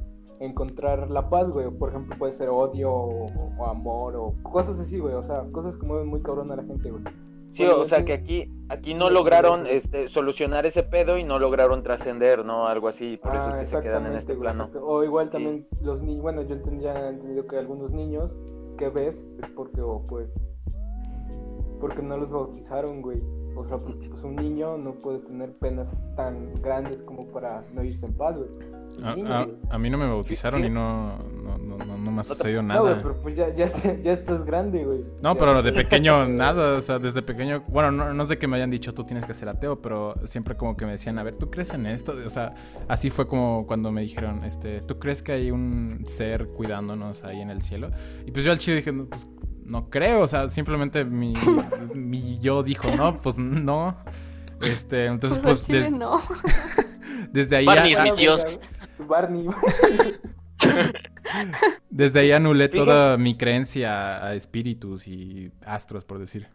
[0.40, 1.70] encontrar la paz, güey.
[1.70, 3.26] Por ejemplo, puede ser odio o,
[3.58, 5.14] o amor o cosas así, güey.
[5.14, 7.02] O sea, cosas que mueven muy cabrón a la gente, güey.
[7.52, 11.82] Sí, o sea que aquí, aquí no lograron este, solucionar ese pedo y no lograron
[11.82, 12.68] trascender, ¿no?
[12.68, 14.70] Algo así, por eso Ah, es que se quedan en exactamente, este plano.
[14.82, 15.32] O igual Sí.
[15.32, 18.36] también los niños, bueno, yo tendría entendido que algunos niños
[18.76, 20.34] que ves es porque, o pues,
[21.80, 23.22] porque no los bautizaron, güey.
[23.56, 27.82] O sea, porque pues un niño no puede tener penas tan grandes como para no
[27.82, 28.50] irse en paz, güey.
[29.04, 32.80] A, mí no me bautizaron y no, no, no, no, no me ha sucedido No,
[32.80, 33.02] güey, nada.
[33.02, 35.00] pero pues ya, ya, ya estás grande, güey.
[35.22, 38.46] No, pero de pequeño nada, o sea, desde pequeño, bueno, no, no es de que
[38.48, 41.22] me hayan dicho tú tienes que ser ateo, pero siempre como que me decían, a
[41.22, 42.14] ver, ¿tú crees en esto?
[42.26, 42.54] O sea,
[42.88, 47.40] así fue como cuando me dijeron, este, ¿tú crees que hay un ser cuidándonos ahí
[47.40, 47.90] en el cielo?
[48.26, 49.26] Y pues yo al chile dije, no, pues
[49.64, 51.34] no creo, o sea, simplemente mi,
[51.94, 53.96] mi yo dijo, no, pues no.
[54.60, 56.20] Este, entonces Pues, al pues chile des- no.
[57.32, 58.60] desde ahí Barney ya- es mi Dios.
[59.06, 59.48] Barney.
[61.90, 62.84] desde ahí anulé Fíjate.
[62.84, 66.48] toda mi creencia a espíritus y astros, por decir.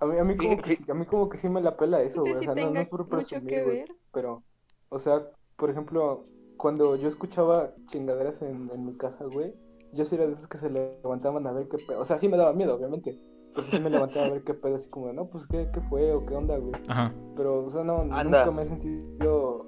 [0.00, 2.20] A mí, a, mí como que, a mí como que sí me la pela eso,
[2.20, 2.32] güey.
[2.32, 3.88] O sea, no, no es por mucho presumir, que güey, ver.
[4.12, 4.42] Pero,
[4.88, 5.22] o sea,
[5.56, 6.26] por ejemplo,
[6.56, 9.54] cuando yo escuchaba chingaderas en, en mi casa, güey,
[9.92, 12.00] yo sí era de esos que se levantaban a ver qué pedo.
[12.00, 13.18] O sea, sí me daba miedo, obviamente.
[13.54, 16.12] Porque sí me levanté a ver qué pedo, así como, no, pues qué, qué fue
[16.12, 16.74] o qué onda, güey.
[16.88, 17.14] Ajá.
[17.36, 18.24] Pero, o sea, no, Anda.
[18.24, 19.64] nunca me he sentido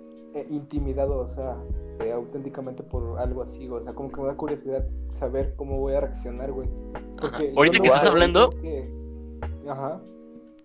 [0.51, 1.57] intimidado, o sea,
[2.01, 5.95] eh, auténticamente por algo así, o sea, como que me da curiosidad saber cómo voy
[5.95, 6.69] a reaccionar, güey.
[7.57, 8.91] Ahorita no que estás hablando- que-
[9.69, 10.01] Ajá.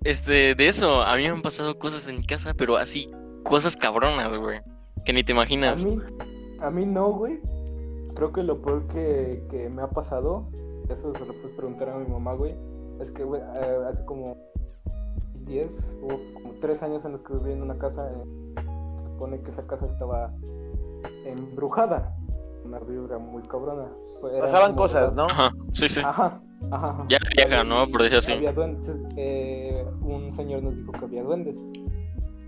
[0.04, 3.10] Este, de eso, a mí me han pasado cosas en mi casa, pero así,
[3.44, 4.60] cosas cabronas, güey.
[5.06, 5.86] Que ni te A imaginas.
[5.86, 5.98] mí,
[6.60, 7.40] a mí no, güey.
[8.16, 10.48] Creo que lo peor que, que me ha pasado,
[10.90, 12.56] eso se lo puedes preguntar a mi mamá, güey,
[13.00, 14.38] es que, güey, eh, hace como
[15.46, 18.64] 10 o como 3 años en los que viví en una casa, eh,
[19.22, 20.34] supone que esa casa estaba
[21.26, 22.16] embrujada.
[22.66, 23.86] Una vibra muy cabrona.
[24.34, 25.26] Era Pasaban cosas, verdad- ¿no?
[25.26, 26.00] Ajá, sí, sí.
[26.04, 26.90] Ajá, ajá.
[26.90, 27.06] ajá.
[27.10, 27.88] Ya vieja, ¿no?
[27.88, 28.34] Por decir así.
[28.34, 28.92] Había duendes.
[29.18, 31.58] eh, un señor nos dijo que había duendes.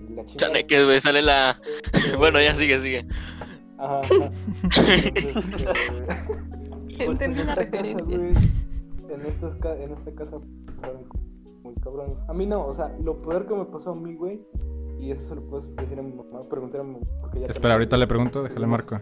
[0.08, 0.26] Y la.
[0.26, 1.60] Chaneques, güey, sale la.
[1.94, 3.08] Este, Bueno, ya sigue, sigue.
[3.78, 4.32] Ajá, ajá.
[4.64, 8.06] Entonces, eh, pues, Entendí en la referencia.
[8.06, 10.38] Casa, güey, en, estas ca- en esta casa
[11.64, 12.18] muy cabrones.
[12.28, 14.40] A mí no, o sea, lo peor que me pasó a mí, güey,
[15.04, 17.48] y eso se lo puedes decir a mi mamá, preguntar a mi mamá, porque ya
[17.48, 19.02] Espera, ahorita le pregunto, déjale marco.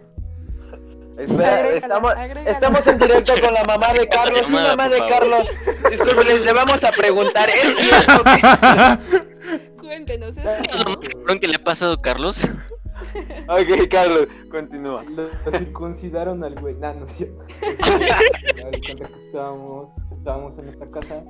[1.16, 4.46] Espera, estamos, en directo con la mamá de Carlos.
[4.46, 4.98] Sí, Mamá, de.
[4.98, 5.46] Carlos.
[5.90, 7.48] Disculpen, le vamos a preguntar.
[7.50, 9.76] ¿Es cierto que.?
[9.76, 10.56] Cuéntenos, ¿es Ya.
[10.58, 10.98] ¿Es lo real?
[10.98, 12.48] más cabrón que le ha pasado a Carlos?
[13.48, 15.04] Ok, Carlos, continúa.
[15.04, 16.74] Lo, lo circuncidaron al güey.
[16.76, 17.44] Nah, no es cierto.
[17.60, 21.22] Me doy cuenta que estábamos, estábamos en esta casa.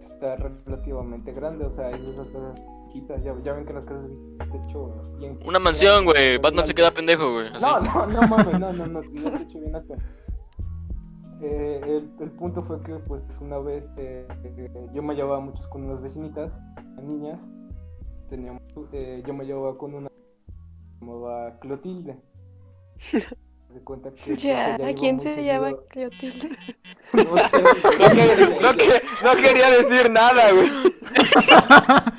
[0.00, 2.60] Está relativamente grande, o sea, es de esas casas
[2.96, 3.22] chiquitas.
[3.22, 5.38] Ya, ya ven que las casas de techo bien.
[5.44, 6.38] Una mansión, güey.
[6.38, 7.50] Batman se queda pendejo, güey.
[7.60, 9.94] No, no, no mames, no, no, no, tiene techo bien alto.
[11.42, 15.68] Eh, el, el punto fue que, pues, una vez eh, eh, yo me llevaba muchos
[15.68, 16.58] con unas vecinitas,
[17.02, 17.38] niñas.
[18.30, 20.08] Teníamos, eh, yo me llevaba con una
[21.00, 22.16] llamaba Clotilde.
[23.72, 26.56] Se cuenta que, pues, Ya, ¿a quién se llama Cleotilde?
[27.12, 30.68] No sé, No, que- no que- no quería decir nada, güey.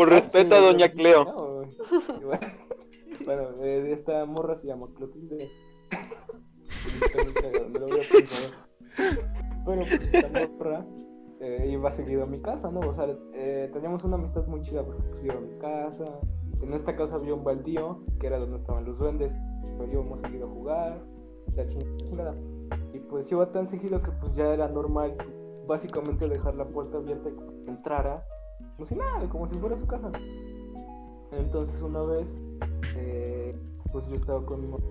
[0.00, 1.24] Por respeto a Ah, Doña Cleo.
[1.24, 1.46] no,
[2.24, 2.40] bueno,
[3.26, 5.50] Bueno, eh, esta morra se llama Clotilde.
[7.70, 8.54] No lo había pensado.
[9.66, 10.86] Pero pues esta morra
[11.40, 12.80] eh, iba seguido a mi casa, ¿no?
[12.80, 16.06] O sea, eh, teníamos una amistad muy chida porque pues iba a mi casa.
[16.62, 19.36] En esta casa había un baldío, que era donde estaban los duendes.
[19.78, 20.98] Pero íbamos seguido a jugar,
[21.56, 22.34] la ching- chingada.
[22.94, 25.14] Y pues iba tan seguido que pues ya era normal
[25.66, 28.24] básicamente dejar la puerta abierta y que entrara
[28.80, 30.10] como si nada, como si fuera su casa.
[31.32, 32.26] Entonces una vez,
[32.96, 33.54] eh,
[33.92, 34.82] pues yo estaba con mi mamá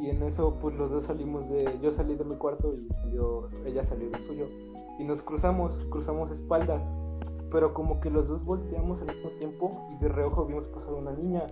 [0.00, 3.48] y en eso pues los dos salimos de, yo salí de mi cuarto y salió,
[3.64, 4.48] ella salió del suyo
[4.98, 6.90] y nos cruzamos, cruzamos espaldas,
[7.52, 11.12] pero como que los dos volteamos al mismo tiempo y de reojo vimos pasar una
[11.12, 11.46] niña.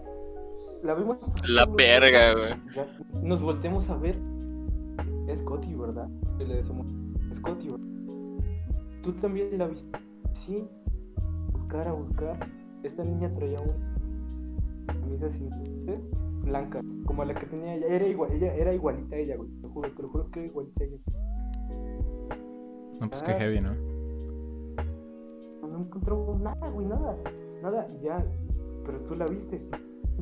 [0.83, 2.55] La vimos La verga, güey.
[3.23, 4.19] Nos volteamos a ver.
[5.29, 6.09] Es Scotty, ¿verdad?
[6.41, 6.87] Y le decimos,
[7.33, 7.87] Scotty, ¿verdad?
[9.03, 9.97] ¿Tú también la viste?
[10.33, 10.69] Sí.
[11.69, 12.39] Buscar a buscar.
[12.83, 13.75] Esta niña traía una
[14.87, 16.01] camisa sin luces,
[16.43, 17.89] blanca, como la que tenía ella.
[17.89, 19.51] Era igual, ella era igualita a ella, güey.
[19.51, 20.97] Te lo juro, te lo juro que era igualita a ella.
[22.99, 23.75] No, pues qué heavy, ¿no?
[25.61, 27.17] No encontramos nada, güey, nada.
[27.63, 28.27] Nada, ya.
[28.87, 29.71] Pero tú la viste, sí,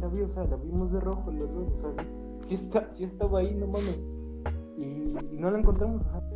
[0.00, 2.08] la vi, o sea, la vimos de rojo los dos, o sea, sí,
[2.42, 4.02] sí, está, sí estaba ahí, no mames.
[4.78, 6.28] Y, y no la encontramos, o sea,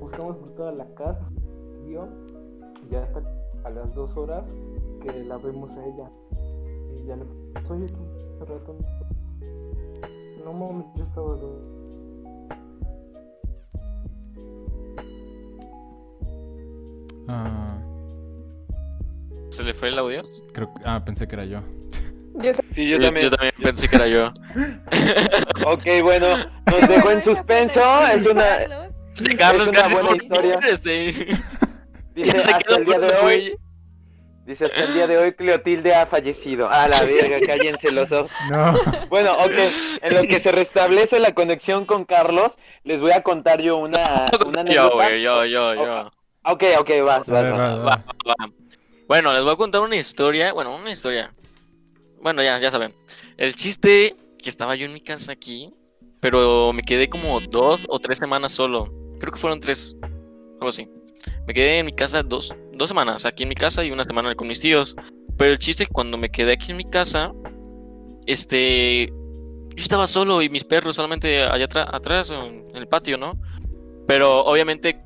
[0.00, 1.30] buscamos por toda la casa,
[1.86, 2.08] ¿vio?
[2.84, 3.22] Y ya hasta
[3.66, 4.48] a las dos horas
[5.02, 6.08] que la vemos a ella.
[6.96, 7.24] Y ya le
[7.68, 7.98] oye, tú,
[8.40, 8.76] hace rato.
[10.44, 11.36] No mames, yo estaba.
[17.28, 17.76] Ah,
[19.50, 20.22] ¿Se le fue el audio?
[20.52, 20.80] creo que...
[20.84, 21.60] Ah, pensé que era yo.
[22.34, 23.30] Yo Sí, yo también.
[23.62, 24.30] pensé que era yo.
[25.66, 26.26] Ok, bueno,
[26.66, 27.80] nos dejó en suspenso.
[28.14, 28.44] Es una.
[29.36, 30.60] Carlos Es una buena historia.
[30.68, 31.12] Este...
[32.16, 33.56] Dice, hasta el día de hoy.
[34.46, 36.68] Dice, hasta el día de hoy Cleotilde ha fallecido.
[36.70, 38.30] A la verga, cállense los ojos.
[38.50, 38.74] No.
[39.10, 39.52] Bueno, ok,
[40.02, 44.26] en lo que se restablece la conexión con Carlos, les voy a contar yo una,
[44.46, 44.94] una Yo, anécdota.
[44.94, 46.10] güey, yo, yo, yo.
[46.44, 47.58] Ok, ok, vas, A vas, vas.
[47.58, 47.84] va, va.
[47.84, 48.50] Va, va, va.
[49.08, 50.52] Bueno, les voy a contar una historia.
[50.52, 51.32] Bueno, una historia.
[52.20, 52.94] Bueno, ya, ya saben.
[53.36, 55.72] El chiste que estaba yo en mi casa aquí,
[56.20, 58.92] pero me quedé como dos o tres semanas solo.
[59.20, 59.96] Creo que fueron tres,
[60.60, 60.88] algo así.
[61.46, 64.34] Me quedé en mi casa dos, dos semanas, aquí en mi casa y una semana
[64.34, 64.96] con mis tíos.
[65.38, 67.32] Pero el chiste es que cuando me quedé aquí en mi casa,
[68.26, 73.38] este, yo estaba solo y mis perros solamente allá atrás, en el patio, ¿no?
[74.06, 74.98] Pero obviamente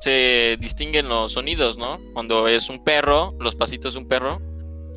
[0.00, 1.98] se distinguen los sonidos, ¿no?
[2.12, 4.40] Cuando es un perro, los pasitos de un perro,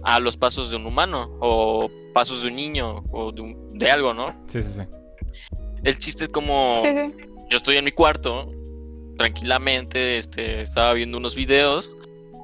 [0.03, 3.89] a los pasos de un humano, o pasos de un niño, o de, un- de
[3.91, 4.33] algo, ¿no?
[4.47, 4.81] Sí, sí, sí.
[5.83, 7.17] El chiste es como Sí, sí.
[7.49, 8.51] yo estoy en mi cuarto
[9.17, 11.95] tranquilamente, este, estaba viendo unos videos.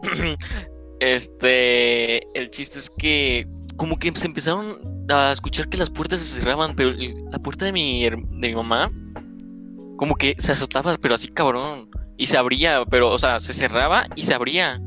[0.99, 6.39] este, el chiste es que como que se empezaron a escuchar que las puertas se
[6.39, 8.91] cerraban, pero la puerta de mi, de mi mamá
[9.97, 11.89] como que se azotaba, pero así cabrón.
[12.17, 14.81] Y se abría, pero, o sea, se cerraba y se abría.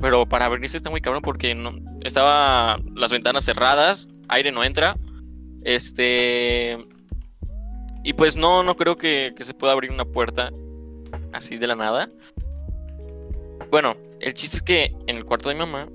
[0.00, 1.74] Pero para abrirse está muy cabrón porque no,
[2.04, 4.96] estaba las ventanas cerradas, aire no entra.
[5.62, 6.78] Este.
[8.04, 10.50] Y pues no, no creo que, que se pueda abrir una puerta
[11.32, 12.08] así de la nada.
[13.70, 15.88] Bueno, el chiste es que en el cuarto de mi mamá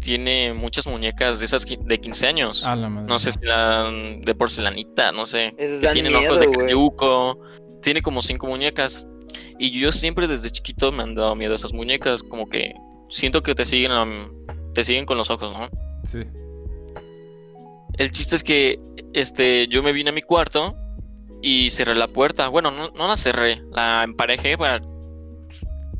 [0.00, 2.64] tiene muchas muñecas de esas de 15 años.
[2.64, 3.08] A la madre.
[3.08, 5.54] No sé si eran de porcelanita, no sé.
[5.56, 7.40] Que tienen miedo, ojos de cayuco.
[7.80, 9.06] Tiene como cinco muñecas.
[9.58, 12.22] Y yo siempre desde chiquito me han dado miedo esas muñecas.
[12.22, 12.74] Como que
[13.08, 13.92] siento que te siguen,
[14.74, 15.68] te siguen con los ojos, ¿no?
[16.04, 16.20] Sí.
[17.96, 18.78] El chiste es que
[19.14, 20.76] este, yo me vine a mi cuarto
[21.44, 22.48] y cerré la puerta.
[22.48, 24.80] Bueno, no, no la cerré, la emparejé para.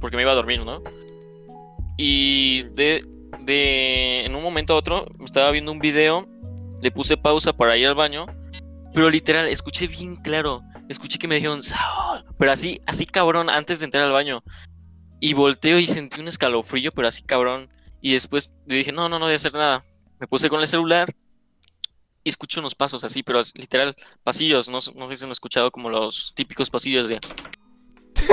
[0.00, 0.82] porque me iba a dormir, ¿no?
[1.98, 3.04] Y de,
[3.40, 4.24] de.
[4.24, 6.26] En un momento a otro, estaba viendo un video,
[6.80, 8.24] le puse pausa para ir al baño,
[8.94, 10.62] pero literal, escuché bien claro.
[10.88, 14.42] Escuché que me dijeron, Saúl, pero así, así cabrón, antes de entrar al baño.
[15.20, 17.68] Y volteo y sentí un escalofrío, pero así cabrón.
[18.00, 19.84] Y después dije, no, no, no voy a hacer nada.
[20.20, 21.14] Me puse con el celular
[22.24, 25.70] y escucho unos pasos así, pero es literal, pasillos, no, no sé si han escuchado
[25.70, 27.20] como los típicos pasillos de...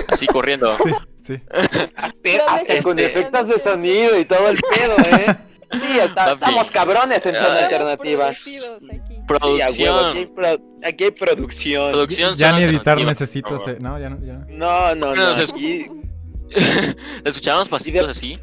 [0.07, 0.69] Así corriendo.
[1.23, 1.41] Sí, sí.
[2.23, 2.45] Pero
[2.83, 5.37] con Este- efectos de sonido y todo el pedo, ¿eh?
[5.71, 6.33] Sí, está- Papi.
[6.33, 7.63] estamos cabrones en zona Ah.
[7.65, 8.25] alternativa.
[8.25, 9.69] Producidos aquí.
[9.75, 10.35] Sí, a huevo, aquí, hay Producción.
[10.35, 11.91] pro- aquí hay producción.
[11.91, 13.55] Producción Ya zona ni editar alternativa, necesito.
[13.55, 14.25] ese- No, ya no.
[14.25, 14.33] Ya.
[14.49, 15.33] No, no, no.
[15.35, 15.85] se aquí-
[17.23, 18.39] Escuchaba los pasitos así,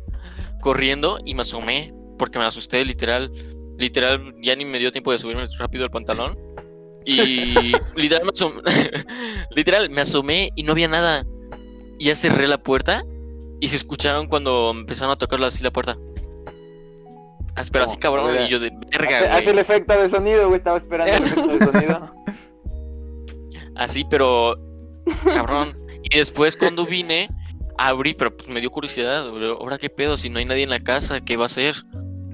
[0.60, 3.32] corriendo y me asomé, porque me asusté, literal.
[3.78, 6.36] Literal, ya ni me dio tiempo de subirme rápido el pantalón.
[7.04, 8.60] Y literal me, asom-
[9.56, 11.24] literal, me asomé y no había nada.
[11.98, 13.02] Y ya cerré la puerta
[13.60, 15.96] y se escucharon cuando empezaron a tocar así la puerta.
[17.56, 18.44] Ah, Pero así cabrón, mira.
[18.46, 20.58] y yo de verga, hace el efecto de sonido, güey.
[20.58, 22.14] Estaba esperando el efecto de sonido.
[23.74, 24.56] Así, pero
[25.24, 25.76] cabrón.
[26.02, 27.28] Y después cuando vine,
[27.78, 29.28] abrí, pero pues me dio curiosidad.
[29.30, 31.74] güey, Ahora qué pedo, si no hay nadie en la casa, ¿qué va a hacer?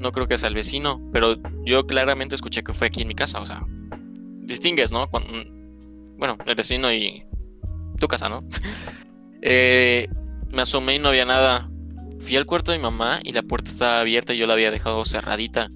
[0.05, 3.15] No creo que sea el vecino, pero yo claramente escuché que fue aquí en mi
[3.15, 3.65] casa, o sea,
[4.43, 5.09] distingues, ¿no?
[6.19, 7.25] Bueno, el vecino y
[7.99, 8.45] tu casa, ¿no?
[9.47, 10.09] Eh,
[10.49, 11.69] me asomé y no había nada.
[12.19, 14.71] Fui al cuarto de mi mamá y la puerta estaba abierta y yo la había
[14.71, 15.69] dejado cerradita.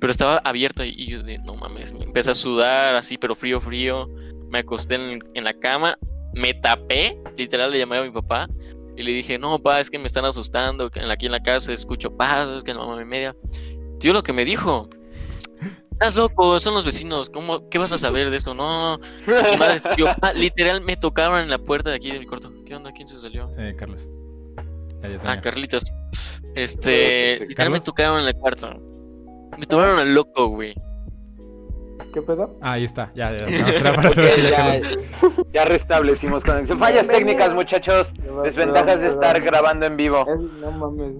[0.00, 3.60] Pero estaba abierta y yo de, no mames, me empecé a sudar así, pero frío,
[3.60, 4.08] frío.
[4.50, 5.96] Me acosté en, en la cama,
[6.34, 8.48] me tapé, literal le llamé a mi papá
[8.98, 11.72] y le dije, no, papá, es que me están asustando, que aquí en la casa
[11.72, 13.36] escucho pasos, que la mamá me media.
[14.00, 14.88] Tío, lo que me dijo,
[15.92, 18.54] estás loco, son los vecinos, ¿cómo, ¿qué vas a saber de esto?
[18.54, 22.26] No, mi madre, tío, ah, literal me tocaron en la puerta de aquí de mi
[22.26, 22.52] cuarto.
[22.66, 22.90] ¿Qué onda?
[22.90, 23.48] ¿Quién se salió?
[23.56, 24.08] Eh, Carlos.
[25.24, 25.84] Ah, Carlitos.
[26.56, 28.82] Este, literal me tocaron en el cuarto.
[29.56, 30.74] Me tomaron al loco, güey.
[32.12, 32.56] ¿Qué pedo?
[32.60, 33.12] Ah, ahí está.
[33.14, 33.46] Ya, ya.
[33.84, 35.46] No, para saber si ya ya, quedó.
[35.52, 36.78] ya restablecimos conexión.
[36.78, 37.18] Fallas Bienvenido.
[37.38, 38.12] técnicas, muchachos.
[38.16, 39.46] Perdón, Desventajas de perdón, estar perdón.
[39.46, 40.20] grabando en vivo.
[40.20, 41.12] Es- no mames.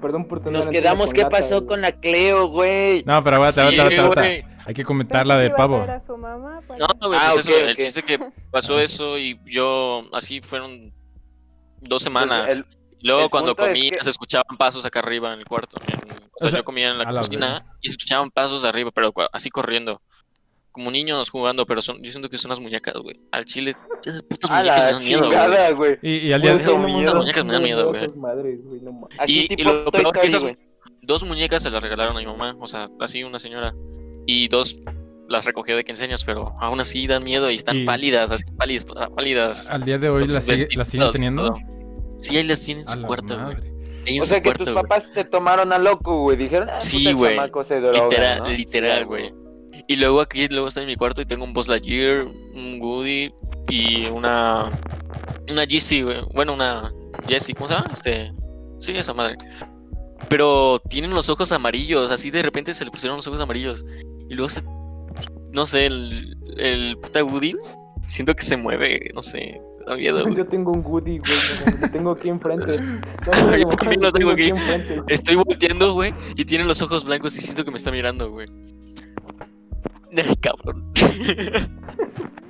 [0.00, 1.66] Perdón por tener Nos quedamos, ¿qué lata, pasó güey.
[1.66, 3.02] con la Cleo, güey?
[3.04, 4.46] No, pero aguanta, aguanta, aguanta, aguanta.
[4.66, 5.76] Hay que comentar la de pavo.
[5.82, 6.78] A su mamá, pues.
[6.78, 8.18] No, güey, Ah, pues eso, el chiste que
[8.50, 10.92] pasó eso y yo, así fueron
[11.82, 12.44] dos semanas.
[12.46, 12.64] Pues el-
[13.02, 15.76] Luego el cuando comía que- se escuchaban pasos acá arriba en el cuarto.
[15.86, 19.12] en- o sea, sea, yo comía en la cocina y se escuchaban pasos arriba, pero
[19.32, 20.00] así corriendo.
[20.72, 23.18] Como niños jugando, pero son, yo siento que son las muñecas, güey.
[23.32, 25.98] Al chile, esas putas A muñecas me dan miedo, güey.
[26.02, 26.78] Y, y al día de miedo.
[26.78, 28.06] mames, muñecas me dan miedo, güey.
[28.08, 30.56] no Y- lo peor que esas- güey.
[31.02, 33.74] Dos muñecas se las regalaron a mi mamá, o sea, así una señora.
[34.26, 34.76] Y dos
[35.28, 38.44] las recogió de 15 años, pero aún así dan miedo y están Y- pálidas, así
[38.56, 38.84] pálidas,
[39.16, 39.68] pálidas.
[39.70, 41.46] al día de hoy Con la sus sigue, la siguen vestidos, teniendo.
[41.48, 41.58] todo.
[42.20, 44.20] Sí, ahí las tienen en su cuarto, güey.
[44.20, 44.82] O sea que cuarto, tus güey.
[44.82, 46.36] papás te tomaron a loco, güey.
[46.36, 47.36] Dijeron, ah, Sí, güey.
[47.36, 48.48] chamaco se droga, Literal, ¿no?
[48.48, 49.34] literal, Sí, güey.
[49.88, 53.32] Y luego aquí, luego está en mi cuarto y tengo un Buzz Lightyear, un Woody
[53.68, 54.68] y una...
[55.50, 56.18] Una Jessie, güey.
[56.34, 56.92] Bueno, una
[57.28, 57.86] Jessie, ¿cómo se llama?
[57.92, 58.32] Este...
[58.78, 59.36] Sí, esa madre.
[60.28, 63.84] Pero tienen los ojos amarillos, así de repente se le pusieron los ojos amarillos.
[64.28, 64.62] Y luego se...
[65.52, 67.54] No sé, el, el puta Woody,
[68.06, 70.36] siento que se mueve, no sé, da miedo, güey.
[70.36, 72.76] Yo tengo un Woody, güey, lo tengo aquí enfrente.
[73.26, 74.48] Yo No, no, también lo tengo aquí.
[74.48, 75.02] enfrente.
[75.08, 78.46] Estoy volteando, güey, y tiene los ojos blancos y siento que me está mirando, güey.
[80.16, 80.92] Ay, cabrón.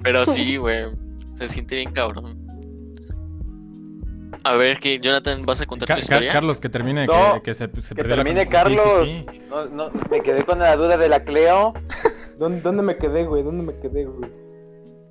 [0.03, 0.87] Pero sí, güey.
[1.35, 2.39] Se siente bien cabrón.
[4.43, 6.33] A ver, que Jonathan, ¿vas a contar Ca- tu historia?
[6.33, 8.47] Carlos, que termine, No, que, que se, se Que la termine.
[8.49, 8.83] Carlos.
[9.05, 9.41] Sí, sí, sí.
[9.51, 11.75] No, no, me quedé con la duda de la Cleo.
[12.39, 13.43] ¿Dónde, ¿Dónde me quedé, güey?
[13.43, 14.31] ¿Dónde me quedé, güey?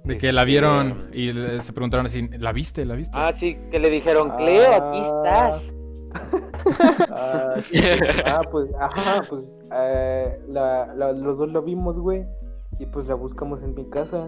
[0.03, 2.85] De que la vieron y le- se preguntaron así, ¿la viste?
[2.85, 3.15] ¿La viste?
[3.17, 5.49] Ah, sí, que le dijeron, Cleo, aquí Ah.
[5.51, 5.73] estás.
[7.11, 7.77] Ah, sí,
[8.25, 12.25] ah, pues, ajá, pues eh, la, la- los dos lo vimos, güey.
[12.79, 14.27] Y pues la buscamos en mi casa.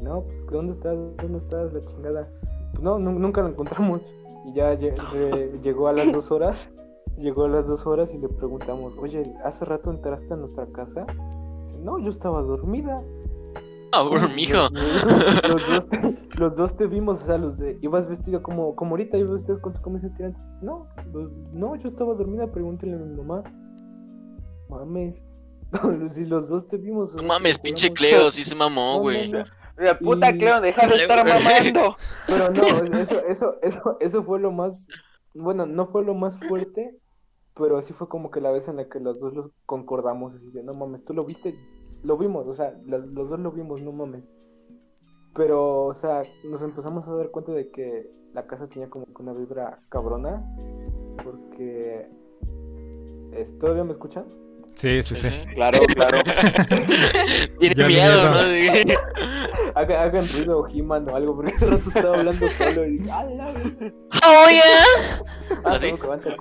[0.00, 0.96] No, pues, ¿dónde estás?
[1.18, 1.72] ¿Dónde estás?
[1.72, 2.28] La chingada.
[2.72, 4.00] Pues no, nu- nunca la encontramos.
[4.46, 6.72] Y ya lle- llegó a las dos horas.
[7.16, 11.06] Llegó a las dos horas y le preguntamos, oye, ¿hace rato entraste a nuestra casa?
[11.62, 13.00] Dice, no, yo estaba dormida.
[13.94, 14.68] Ah, bueno, mijo.
[14.72, 18.74] Los, los dos te, los dos te vimos, o sea, los de, ibas vestido como,
[18.74, 20.38] como ahorita, ibas vestido con tu camisa tirante.
[20.62, 23.42] No, los- no, yo estaba dormida, pregúntale a mi mamá.
[24.68, 25.22] Mames.
[26.10, 27.14] si los dos te vimos.
[27.14, 29.30] No mames, pinche Cleo, sí se mamó, No, güey.
[29.30, 29.44] no, no.
[29.76, 31.96] La puta Y- Cleo, deja de estar mamando.
[32.26, 34.86] Pero no, eso, eso, eso, eso fue lo más,
[35.34, 36.96] bueno, no fue lo más fuerte,
[37.56, 40.48] pero sí fue como que la vez en la que los dos los concordamos, así
[40.52, 41.56] de, no mames, tú lo viste,
[42.04, 44.30] lo vimos, o sea, los dos lo vimos, no mames.
[45.34, 49.32] Pero, o sea, nos empezamos a dar cuenta de que la casa tenía como una
[49.32, 50.44] vibra cabrona,
[51.24, 52.08] porque...
[53.58, 54.26] ¿Todavía me escuchan?
[54.74, 55.28] Sí, sí, Sí.
[55.54, 56.18] Claro, claro.
[57.60, 58.30] Tiene Ya miedo, miedo.
[58.30, 58.42] ¿no?
[58.42, 58.94] Sí.
[59.76, 63.08] Hagan, hagan ruido He-Man o algo, porque hace rato estaba hablando solo y...
[63.10, 63.92] ¡Ah, la verga!
[64.24, 65.24] ¡Oh, yeah!
[65.50, 65.92] Ah, ¿Ah, sí?
[65.92, 66.36] que el.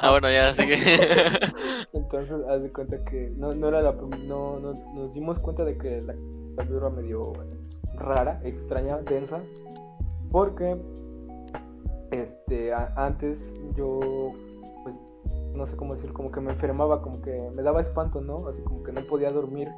[0.00, 0.76] Ah, bueno, ya, sigue.
[1.92, 5.76] Entonces, haz de cuenta que no, no era la no, no nos dimos cuenta de
[5.76, 6.14] que la,
[6.56, 7.32] la medio
[7.96, 9.38] rara, extraña, densa,
[10.30, 10.76] porque
[12.10, 14.32] este a- antes yo
[15.54, 18.48] no sé cómo decir, como que me enfermaba, como que me daba espanto, ¿no?
[18.48, 19.68] Así como que no podía dormir,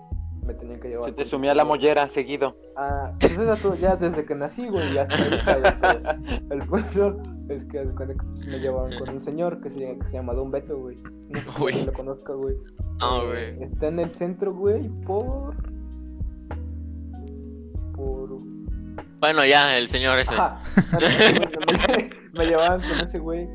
[0.45, 1.05] me tenían que llevar.
[1.05, 2.57] Se te sumía la mollera seguido.
[2.77, 6.41] Ah, pues eso ya desde que nací, güey, ya hasta ahorita, güey.
[6.51, 7.17] El punto
[7.49, 7.85] es que
[8.47, 10.97] me llevaban con un señor que se, que se llama Don Beto, güey.
[11.29, 12.57] No sé si lo conozca, güey.
[13.01, 13.63] Ah, güey.
[13.63, 15.55] Está en el centro, güey, por.
[17.95, 18.31] Por.
[19.21, 20.35] Bueno, ya, el señor ese.
[20.35, 23.49] Me, me llevaban con ese güey.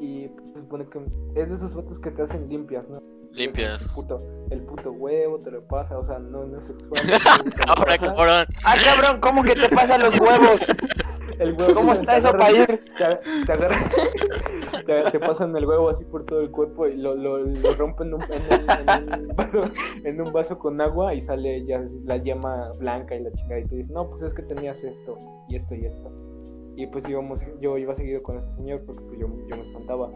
[0.00, 0.30] Y
[0.70, 3.00] supone que es de esos vatos que te hacen limpias, ¿no?
[3.32, 3.82] Limpias.
[3.82, 7.00] El puto, el puto huevo te lo pasa, o sea, no, no es sexual.
[7.50, 8.14] te lo Ahora, pasa.
[8.14, 8.46] cabrón.
[8.64, 10.72] Ah, cabrón, ¿cómo que te pasan los huevos?
[11.38, 12.66] El huevo, ¿Cómo está eso para ir?
[12.66, 13.90] Te, te agarran,
[14.86, 18.08] te, te pasan el huevo así por todo el cuerpo y lo, lo, lo rompen
[18.08, 19.64] en un, en un vaso,
[20.04, 23.66] en un vaso con agua y sale ya la yema blanca y la chingada y
[23.66, 26.12] te dice, no, pues es que tenías esto y esto y esto.
[26.76, 30.10] Y pues íbamos, yo iba seguido con este señor porque pues, yo, yo me espantaba.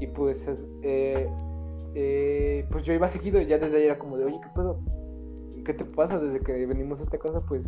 [0.00, 1.28] Y pues, es- eh,
[1.94, 4.78] eh, pues yo iba seguido ya desde ahí era como de, oye, ¿qué pedo?
[5.64, 7.40] ¿Qué te pasa desde que venimos a esta casa?
[7.48, 7.66] Pues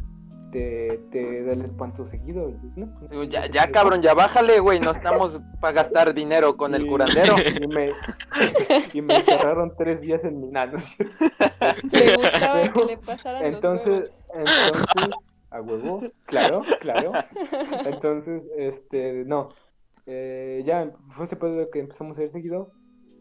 [0.52, 2.48] te, te da el espanto seguido.
[2.48, 4.78] Y pues, no, pues, Digo, Ya, ya, cabrón, ya bájale, güey.
[4.80, 7.34] No estamos para gastar dinero con el curandero.
[7.62, 7.92] Y me,
[8.92, 10.78] y me encerraron tres días en mi nano.
[11.90, 15.14] Le gustaba que le pasaran Entonces, los entonces,
[15.50, 17.12] a huevo, claro, claro.
[17.86, 19.48] Entonces, este, no.
[20.10, 22.72] Eh, ya fue ese pedo que empezamos a ir seguido.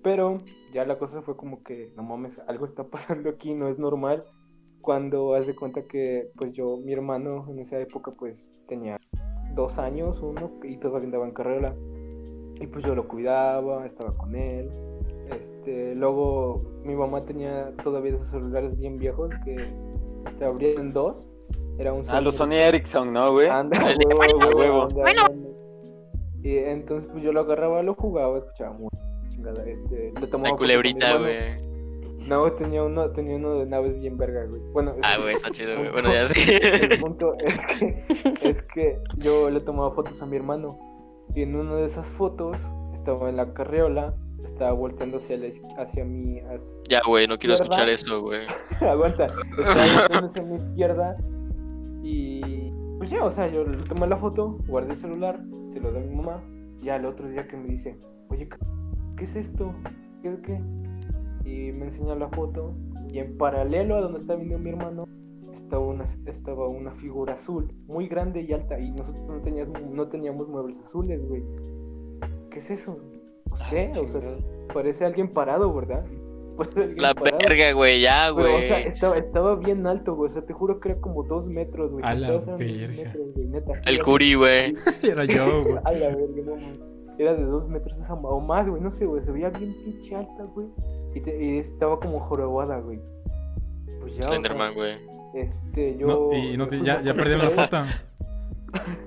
[0.03, 0.39] Pero
[0.73, 4.23] ya la cosa fue como que, no mames, algo está pasando aquí, no es normal.
[4.81, 8.95] Cuando hace cuenta que, pues yo, mi hermano en esa época, pues tenía
[9.53, 11.75] dos años, uno, y todavía andaba en carrera.
[12.59, 14.71] Y pues yo lo cuidaba, estaba con él.
[15.37, 19.57] Este, luego mi mamá tenía todavía esos celulares bien viejos que
[20.37, 21.27] se abrían en dos.
[21.77, 23.49] Era un A los Sony Ericsson, ¿no, güey?
[23.49, 25.05] Anda, de huevo, bueno, huevo, huevo.
[25.05, 25.46] anda, anda.
[26.47, 28.87] Y entonces pues yo lo agarraba, lo jugaba, escuchaba muy
[29.29, 31.67] chingada, este, le tomaba La culebrita, güey.
[32.25, 34.61] No, tenía uno, tenía uno de naves bien verga, güey.
[34.71, 35.91] Bueno, Ah, güey, está chido, güey.
[35.91, 36.39] Bueno, ya sí.
[36.91, 38.05] El punto es que,
[38.41, 40.77] es que yo le tomaba fotos a mi hermano
[41.35, 42.57] y en una de esas fotos
[42.93, 44.13] estaba en la carriola,
[44.45, 45.47] estaba volteando hacia, la,
[45.79, 48.47] hacia mi, hacia- Ya, güey, no quiero escuchar eso, güey.
[48.81, 51.17] aguanta, estaba volteando hacia mi izquierda
[52.03, 55.39] y pues ya, o sea, yo le tomé la foto, guardé el celular,
[55.77, 56.43] se lo di a mi mamá,
[56.81, 57.97] ya el otro día que me dice,
[58.29, 58.57] oye, ¿qué-
[59.17, 59.73] ¿qué es esto?
[60.21, 60.59] ¿Qué es qué?
[61.45, 62.73] Y me enseña la foto
[63.09, 65.05] y en paralelo a donde estaba viendo mi hermano
[65.53, 70.07] estaba una, estaba una figura azul, muy grande y alta y nosotros no teníamos, no
[70.07, 71.43] teníamos muebles azules, güey.
[72.49, 72.97] ¿Qué es eso?
[73.49, 74.21] No sé, o sea,
[74.73, 76.05] parece alguien parado, ¿verdad?
[76.97, 77.37] La parado.
[77.47, 78.87] verga, güey, ya, Pero, o sea, güey.
[78.87, 80.29] estaba, estaba bien alto, güey.
[80.29, 82.03] O sea, te juro que era como dos metros, güey.
[82.05, 82.57] A la verga.
[82.57, 84.73] metros, güey, neta, sí, El curi, güey.
[85.03, 85.77] Era yo, güey.
[85.83, 86.79] A la verga, no mames.
[87.19, 88.81] Era de dos metros esa o más, güey.
[88.81, 89.23] No sé, güey.
[89.23, 90.67] Se veía bien pinche alta, güey.
[91.15, 92.99] Y, te- y estaba como jorobada, güey.
[94.01, 94.23] Pues ya.
[94.23, 94.97] Slenderman, güey.
[95.33, 96.07] Este, yo.
[96.07, 97.77] No, y no te- ya, ya perdieron la foto.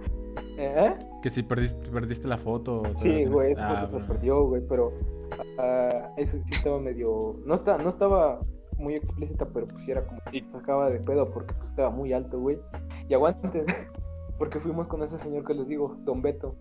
[0.59, 0.95] ¿Eh?
[1.23, 2.83] Que si perdiste, perdiste la foto.
[2.95, 4.93] Sí, güey, esa Ah, foto se perdió, güey, pero
[5.59, 8.41] ah, eso sí estaba medio, no está, no estaba
[8.79, 12.39] muy explícita, pero pues era como que sacaba de pedo porque pues estaba muy alto,
[12.41, 12.59] güey.
[13.09, 13.65] Y aguanten,
[14.39, 16.57] porque fuimos con ese señor que les digo, Don Beto.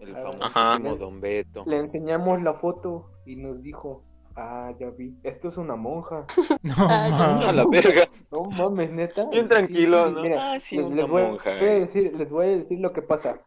[0.00, 0.50] El Ajá.
[0.50, 1.64] famosísimo Don Beto.
[1.66, 4.04] Le enseñamos la foto y nos dijo,
[4.36, 6.24] ah, ya vi, esto es una monja.
[6.62, 7.48] No, Ah, mames.
[7.48, 8.08] A la verga.
[8.32, 9.24] No mames, neta.
[9.30, 10.22] Bien Sí, tranquilo, sí, ¿no?
[10.22, 11.80] mira, Ah, sí, les, una les voy, monja, voy a eh.
[11.80, 13.40] decir, les voy a decir lo que pasa.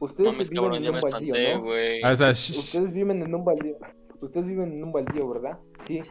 [0.00, 1.54] Ustedes Mames, viven cabrón, en un baldío, espanté,
[2.02, 2.08] ¿no?
[2.08, 3.76] Ah, o sea, Ustedes viven en un baldío.
[4.20, 5.58] Ustedes viven en un baldío, ¿verdad?
[5.80, 6.02] Sí.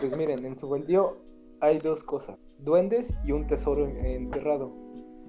[0.00, 1.16] Pues miren, en su baldío
[1.60, 4.72] hay dos cosas: duendes y un tesoro en- enterrado.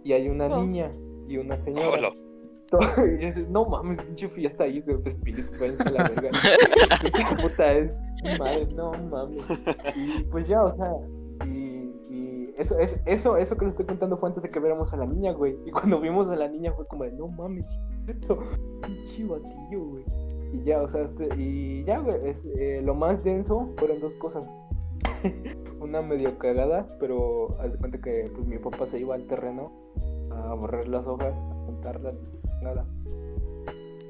[0.04, 0.62] Y hay una Oh.
[0.64, 0.92] niña
[1.28, 1.90] y una señora.
[1.90, 2.14] Hola.
[2.98, 6.30] Y yo decía, no mames, pinche fiesta ahí de espíritus, váyanse a la verga.
[7.02, 7.98] Qué puta es,
[8.38, 9.44] madre, no mames.
[9.96, 10.92] Y pues ya, o sea,
[11.48, 11.69] y
[12.60, 15.06] eso, eso, eso, eso que les estoy contando fue antes de que viéramos a la
[15.06, 15.58] niña, güey.
[15.66, 17.68] Y cuando vimos a la niña fue como de, no mames,
[18.06, 18.40] cierto,
[18.82, 20.06] pinche batillo, güey.
[20.54, 24.14] Y ya, o sea, este- y ya, güey, es, eh, lo más denso fueron dos
[24.16, 24.44] cosas.
[25.80, 29.72] Una medio cagada, pero haz cuenta que pues mi papá se iba al terreno
[30.32, 32.22] a borrar las hojas, a juntarlas,
[32.62, 32.86] nada.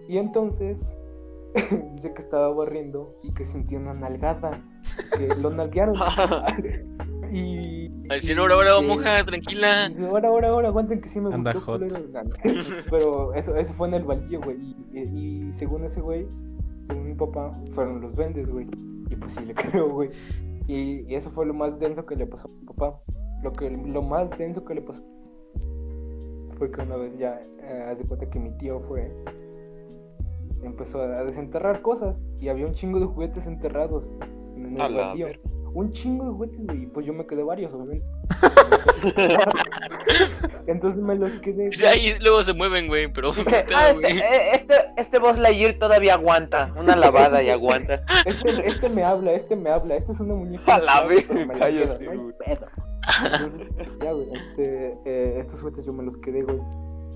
[0.07, 0.97] Y entonces
[1.93, 4.63] dice que estaba barriendo y que sintió una nalgada,
[5.17, 5.95] que lo nalguearon.
[7.31, 9.89] y A decir, ahora, ahora, que- monja, tranquila.
[10.09, 11.73] ahora, ahora, ahora, aguanten que sí me Anda gustó.
[11.73, 11.81] hot.
[11.81, 11.99] culero".
[12.11, 12.29] No, no.
[12.89, 14.57] Pero eso, eso fue en el baldío, güey.
[14.57, 16.27] Y, y- y según ese güey,
[16.87, 18.67] según mi papá, fueron los duendes, güey.
[19.09, 20.09] Y pues sí le creo, güey.
[20.67, 22.91] Y, y eso fue lo más denso que le pasó a mi papá.
[23.43, 25.01] Lo, que, lo más denso que le pasó
[26.57, 29.11] fue que una vez ya, eh, haz de cuenta que mi tío fue.
[30.61, 34.09] Empezó a desenterrar cosas y había un chingo de juguetes enterrados
[35.71, 36.83] Un chingo de juguetes, güey.
[36.83, 38.05] Y pues yo me quedé varios, obviamente.
[40.67, 41.69] Entonces me los quedé.
[41.69, 43.31] Dice, Ahí luego se mueven, güey, pero.
[43.31, 44.13] Dice, ¿qué pedo, ah, güey?
[44.13, 46.73] este, eh, este, este Buzz Lightyear todavía aguanta.
[46.75, 48.01] Una lavada y aguanta.
[48.25, 49.95] Este, este me habla, este me habla.
[49.95, 50.75] Este es una muñeca.
[50.75, 51.07] A la
[51.59, 52.35] cállate, no hay güey.
[52.45, 52.67] pedo.
[53.23, 54.27] Entonces, ya, güey.
[54.33, 56.59] Este, eh, estos juguetes yo me los quedé, güey.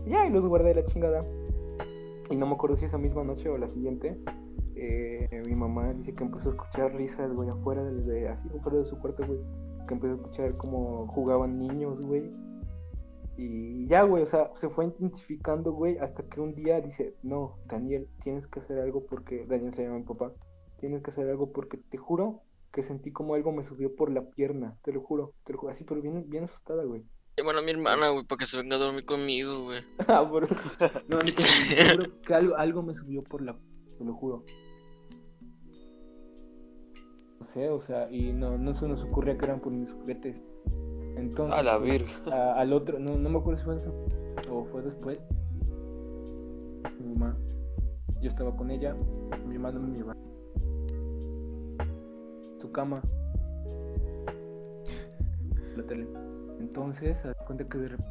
[0.06, 1.26] Ya, y los guardé la chingada.
[2.30, 4.18] Y no me acuerdo si esa misma noche o la siguiente.
[4.86, 8.80] Eh, mi mamá dice que empezó a escuchar risas, güey, afuera de, de- así, afuera
[8.80, 9.40] de su cuarto, güey.
[9.88, 12.32] Que empezó a escuchar cómo jugaban niños, güey.
[13.36, 17.58] Y ya, güey, o sea, se fue intensificando, güey, hasta que un día dice, no,
[17.66, 20.32] Daniel, tienes que hacer algo porque, Daniel se llama mi papá,
[20.78, 24.30] tienes que hacer algo porque te juro que sentí como algo me subió por la
[24.30, 27.04] pierna, te lo juro, te lo juro, así, pero bien, bien asustada, güey.
[27.44, 29.82] Bueno, a mi hermana, güey, para que se venga a dormir conmigo, güey.
[30.08, 30.48] Ah, bro.
[31.08, 33.58] No, neta, te juro que algo, algo me subió por la,
[33.98, 34.44] te lo juro.
[37.44, 40.42] No sé, o sea, y no, no se nos ocurría que eran por mis juguetes.
[41.18, 43.94] Entonces, A la pues, a- al otro, no, no me acuerdo si fue eso
[44.50, 45.20] o fue después.
[47.02, 47.36] Mi mamá,
[48.22, 48.96] yo estaba con ella,
[49.46, 50.18] mi hermano me llevaba
[52.62, 53.02] su cama,
[55.76, 56.08] la tele.
[56.62, 58.10] Entonces, se da cuenta que de repente,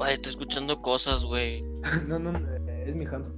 [0.00, 1.62] Ay, estoy escuchando cosas, güey.
[2.08, 2.38] no, no, no,
[2.86, 3.36] es mi hamster.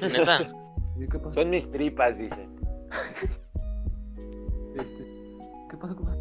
[0.00, 0.48] Neta.
[0.96, 1.32] ¿Y ¿Qué pasó?
[1.34, 2.48] Son mis tripas, dice.
[4.76, 5.04] Este,
[5.68, 5.96] ¿qué pasó?
[5.96, 6.20] ¿Qué pasó?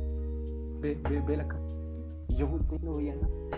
[0.82, 1.62] Ve, ve, ve la cama.
[2.28, 3.58] Y yo volteé y no veía nada.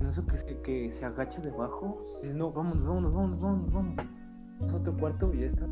[0.00, 4.06] En eso que se, que se agacha debajo, dice, no, vámonos, vámonos, vámonos, vámonos, vámonos.
[4.66, 5.66] Es otro cuarto y ya está.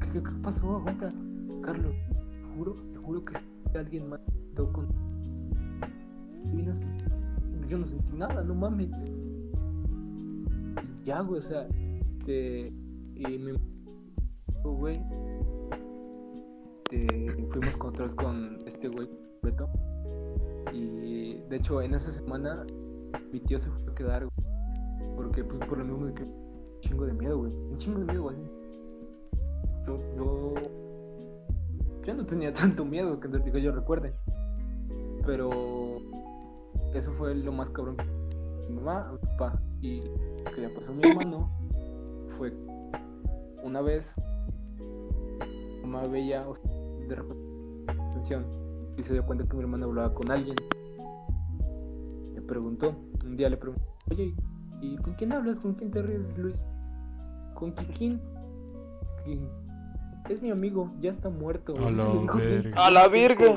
[0.00, 0.76] ¿Qué, qué, qué pasó?
[0.76, 1.10] Aguanta.
[1.62, 4.20] Carlos, te juro, te juro que si alguien más
[4.54, 4.86] quedó con...
[7.68, 8.90] Yo no sentí nada, no mames.
[11.04, 11.66] Ya, güey, o sea,
[12.24, 12.72] te...
[13.14, 13.73] Y me...
[14.70, 15.00] güey,
[16.94, 19.08] este, fuimos con, otra vez con este güey,
[19.42, 19.68] Beto.
[20.72, 22.64] Y de hecho, en esa semana
[23.32, 24.28] mi tío se fue a quedar,
[25.16, 27.52] Porque, pues, por lo mismo de que un chingo de miedo, güey.
[27.54, 28.36] Un chingo de miedo, güey.
[29.86, 30.54] Yo, yo.
[32.04, 34.14] Yo no tenía tanto miedo que, que yo recuerde.
[35.26, 35.50] Pero.
[36.94, 37.96] Eso fue lo más cabrón.
[38.68, 39.60] Mi mamá, mi papá.
[39.80, 40.02] Y
[40.44, 41.50] lo que le pasó a mi hermano
[42.36, 42.52] fue
[43.62, 44.14] una vez
[45.84, 46.70] mamá veía o sea,
[47.08, 47.44] de repente
[47.88, 48.46] atención
[48.96, 50.56] y se dio cuenta que mi hermano hablaba con alguien.
[52.34, 54.34] Me preguntó, un día le preguntó, oye,
[54.80, 55.58] ¿y con quién hablas?
[55.58, 56.64] ¿Con quién te ríes, Luis?
[57.54, 58.20] ¿Con Kikín?
[59.24, 59.48] "Kikín,
[60.28, 61.74] Es mi amigo, ya está muerto.
[61.78, 62.86] A la le verga.
[62.86, 63.56] ¡A la verga!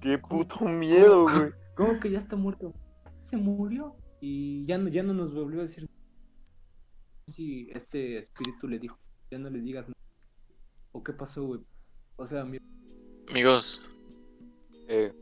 [0.00, 1.52] ¡Qué puto miedo, güey!
[1.76, 2.72] ¿Cómo que ya está muerto?
[3.22, 5.88] Se murió y ya no, ya no nos volvió a decir
[7.28, 8.98] si este espíritu le dijo,
[9.30, 9.98] ya no le digas nada.
[10.92, 11.60] ¿O qué pasó, güey?
[12.16, 12.58] O sea, mi...
[13.30, 13.80] Amigos,
[14.88, 15.12] Eh,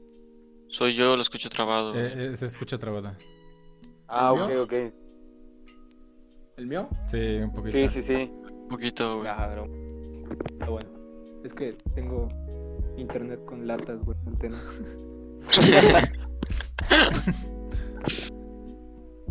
[0.69, 1.95] soy yo, lo escucho trabado.
[1.95, 3.17] Eh, eh, se escucha trabada.
[4.09, 4.63] ah, ok, ¿Yo?
[4.65, 4.73] ok.
[6.57, 6.89] ¿El mío?
[7.07, 7.73] Sí, un poquito.
[7.73, 8.31] Sí, sí, sí.
[8.43, 9.29] Un poquito, güey.
[9.29, 9.55] Ah,
[10.69, 10.91] bueno.
[11.45, 12.29] Es que tengo
[12.97, 14.59] internet con latas, güey, antena.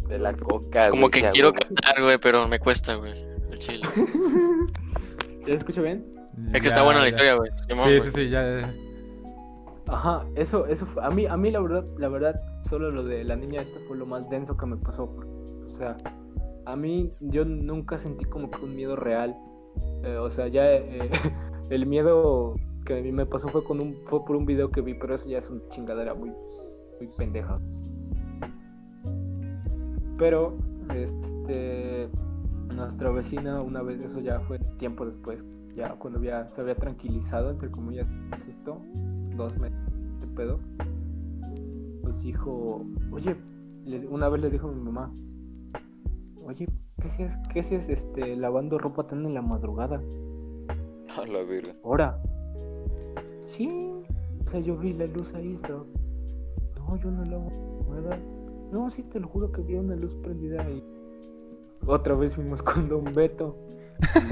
[0.07, 1.59] De la coca, Como güey, que quiero güey.
[1.61, 3.13] cantar, güey, pero me cuesta, güey.
[3.51, 3.81] El chile.
[5.41, 6.03] ¿Ya se escucha bien?
[6.47, 7.51] Es que Ya, está buena la historia, güey.
[7.67, 8.59] Sí, sí, sí, ya.
[8.61, 8.73] ya.
[9.87, 13.23] Ajá, eso, eso fue, a mí, a mí la verdad, la verdad, solo lo de
[13.23, 15.31] la niña esta fue lo más denso que me pasó, porque,
[15.65, 15.97] o sea,
[16.65, 19.35] a mí yo nunca sentí como que un miedo real,
[20.03, 21.09] Eh, o sea, ya eh,
[21.69, 24.81] el miedo que a mí me pasó fue con un, fue por un video que
[24.81, 26.31] vi, pero eso ya es una chingadera muy,
[26.99, 27.59] muy pendeja.
[30.17, 30.57] Pero,
[30.93, 32.09] este,
[32.73, 35.43] nuestra vecina una vez, eso ya fue tiempo después,
[35.75, 38.07] ya cuando ya se había tranquilizado, entre comillas,
[38.47, 38.81] esto,
[39.35, 39.79] dos meses
[40.21, 40.59] de pedo,
[42.03, 43.35] pues dijo, oye,
[43.85, 45.13] le- una vez le dijo a mi mamá,
[46.45, 46.67] oye,
[47.01, 50.01] ¿qué haces, qué haces este, lavando ropa tan en la madrugada?
[51.17, 51.75] A la verga.
[51.83, 52.21] Ahora,
[53.45, 53.69] sí,
[54.45, 55.83] o sea, yo vi la luz ahí, estaba,
[56.77, 57.51] no, yo no lavo
[57.91, 58.19] nada,
[58.71, 60.83] no, sí, te lo juro que vi una luz prendida ahí.
[61.87, 63.55] Otra vez fuimos con Don Beto.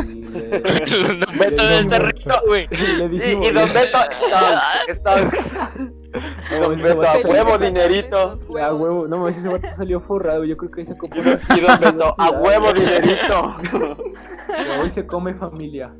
[0.07, 0.61] Y le,
[1.18, 2.68] No, Beto no, rico, güey.
[2.72, 2.76] y
[3.47, 4.07] Y, Don Beto, está,
[4.88, 5.72] está,
[6.59, 8.18] Don Beto, a huevo, dinerito.
[8.59, 11.80] A huevo, no, ese vato salió forrado, yo creo que ahí se compró Y Don
[11.80, 13.55] Beto, a huevo, dinerito.
[14.82, 15.93] Hoy se come familia.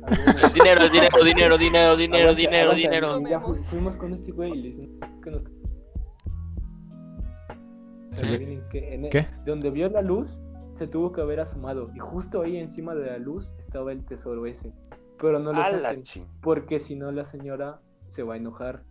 [0.54, 3.20] Dinero, dinero, dinero, dinero, dinero, dinero, dinero.
[3.28, 5.44] Ya fu- fuimos con este güey y le dijimos que nos...
[9.44, 10.40] Donde vio la luz,
[10.78, 11.90] se tuvo que haber asomado.
[11.94, 14.72] Y justo ahí encima de la luz estaba el tesoro ese.
[15.20, 15.62] Pero no lo
[16.02, 16.24] ching.
[16.40, 18.84] porque si no la señora se va a enojar.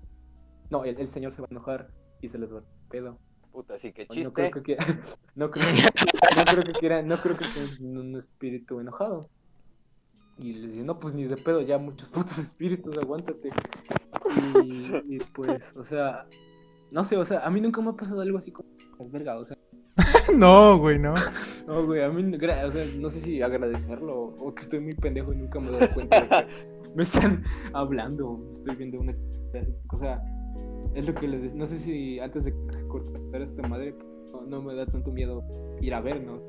[0.70, 1.90] No, el, el señor se va a enojar
[2.22, 3.18] y se les va a pedo.
[3.54, 4.34] Puta, sí que No chiste.
[4.34, 4.86] creo que quiera,
[5.36, 5.66] no creo,
[6.36, 9.30] no creo que quiera, no creo que sea un, espíritu enojado.
[10.38, 13.50] Y le dice, no, pues ni de pedo, ya muchos putos espíritus, aguántate.
[14.64, 16.28] Y, y, pues, o sea,
[16.92, 19.38] no sé, o sea, a mí nunca me ha pasado algo así como, "Oh, verga,
[19.40, 19.58] o sea,
[20.38, 21.13] No, güey, no.
[21.67, 25.34] no, güey, a mí, o sea, no sé si agradecerlo o que estoy muy pendejo
[25.34, 26.47] y nunca me dado cuenta de que
[26.95, 29.15] me están hablando, estoy viendo una,
[29.91, 30.21] o sea,
[30.95, 33.95] es lo que les no sé si antes de que se cortara esta madre,
[34.32, 35.43] no, no me da tanto miedo
[35.82, 36.41] ir a ver, ¿no?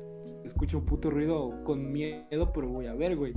[0.43, 3.33] Escucho un puto ruido con miedo, pero voy a ver, güey.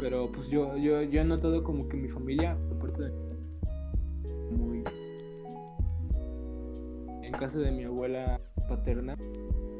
[0.00, 3.12] Pero pues yo, yo, yo he notado como que mi familia, aparte de
[4.56, 4.84] muy
[7.22, 8.40] en casa de mi abuela
[8.76, 9.16] paterna,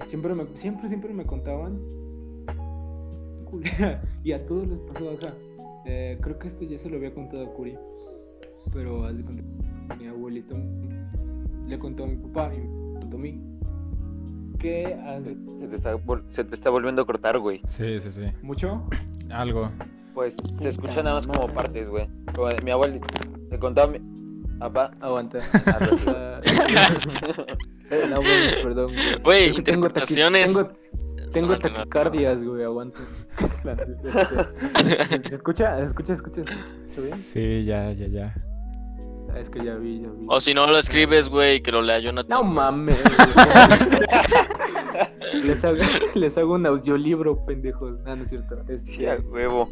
[0.06, 1.80] siempre me, siempre, siempre me contaban
[4.24, 5.34] y a todos les pasó, o sea,
[5.86, 7.76] eh, creo que esto ya se lo había contado a Curi,
[8.72, 9.42] pero haz de cuenta
[9.98, 10.56] mi abuelito
[11.66, 13.40] le contó a mi papá y me contó a mí
[14.58, 14.96] que
[15.58, 15.98] Se te, está,
[16.30, 17.60] se te está volviendo a cortar, güey.
[17.66, 18.22] Sí, sí, sí.
[18.42, 18.84] mucho
[19.28, 19.70] Algo.
[20.14, 22.06] Pues se escucha nada más como partes, güey.
[22.62, 23.00] Mi abuelo
[23.50, 23.98] le contaba a mi
[24.62, 24.90] papá.
[25.00, 25.38] aguanta.
[25.66, 25.78] Ah,
[28.10, 28.92] no, güey, perdón.
[29.22, 29.48] güey.
[29.56, 30.54] Interpretaciones.
[30.54, 30.68] tengo-
[31.32, 33.00] Tengo taquicardias, güey, aguanta.
[35.08, 35.78] ¿Se, escucha?
[35.78, 36.06] ¿Se escucha?
[36.08, 36.40] ¿Se escucha?
[36.42, 37.16] ¿Está bien?
[37.16, 38.34] Sí, ya, ya, ya.
[39.34, 40.26] Ah, Es que ya vi, ya vi.
[40.28, 42.28] O si no lo escribes, güey, que lo lea Jonathan.
[42.28, 42.52] No güey.
[42.54, 42.98] mames.
[45.44, 45.76] Les, hago,
[46.14, 47.98] les hago un audiolibro, pendejos.
[48.06, 48.56] Ah, no es cierto.
[48.68, 49.68] Este, Sí, a huevo.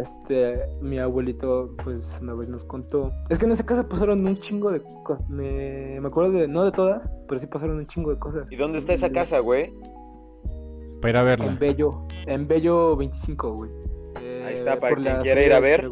[0.00, 3.12] este, mi abuelito, pues una vez nos contó.
[3.28, 5.28] Es que en esa casa pasaron un chingo de cosas.
[5.28, 8.46] Me, me acuerdo de, no de todas, pero sí pasaron un chingo de cosas.
[8.50, 9.72] ¿Y dónde está esa casa, güey?
[11.00, 11.56] Para ir a En verla.
[11.60, 13.70] Bello, en Bello 25, güey.
[14.20, 15.90] Eh, Ahí está, para quien quiera ir a ver.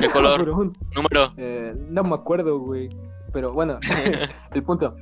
[0.00, 0.46] ¿Qué color?
[0.94, 1.32] Número.
[1.36, 2.88] Eh, no me acuerdo, güey.
[3.32, 3.78] Pero bueno,
[4.52, 4.96] el punto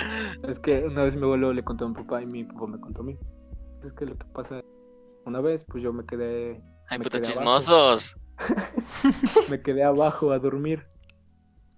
[0.49, 2.81] es que una vez mi abuelo le contó a mi papá y mi papá me
[2.81, 3.17] contó a mí.
[3.85, 4.61] Es que lo que pasa,
[5.25, 8.17] una vez, pues yo me quedé, Ay, Me puta quedé chismosos.
[9.51, 10.87] me quedé abajo a dormir.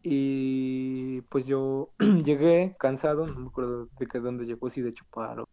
[0.02, 1.90] Y pues yo
[2.24, 5.48] llegué cansado, no me acuerdo de que dónde llegó, si de chupar o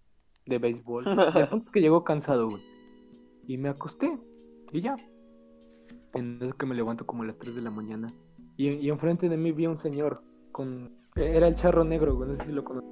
[0.45, 1.07] de béisbol.
[1.07, 2.63] El punto es que llegó cansado, güey.
[3.47, 4.17] Y me acosté.
[4.71, 4.95] Y ya.
[6.13, 8.13] Entonces que me levanto como a las 3 de la mañana.
[8.55, 10.23] Y, y enfrente de mí vi a un señor
[10.55, 10.89] con...
[11.17, 12.89] Era el charro negro, no sé si lo conoces.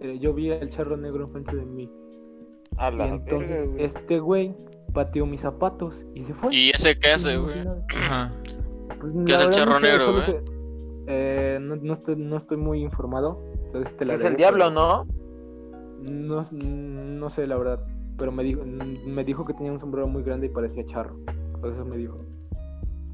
[0.00, 1.90] Eh, yo vi al charro negro enfrente de mí.
[2.76, 3.84] A Y la entonces verga, güey.
[3.84, 4.54] este güey
[4.92, 6.54] pateó mis zapatos y se fue.
[6.54, 7.64] ¿Y ese qué hace, güey?
[9.00, 10.24] Pues, ¿Qué es el charro no sé, negro, güey?
[10.24, 10.42] sé-
[11.06, 13.42] eh, no, no estoy, no estoy muy informado.
[13.64, 15.06] Entonces te la Ese es el diablo, ¿no?
[16.02, 17.80] No, no sé la verdad,
[18.18, 21.16] pero me dijo, me dijo que tenía un sombrero muy grande y parecía charro.
[21.62, 22.18] Por eso me dijo.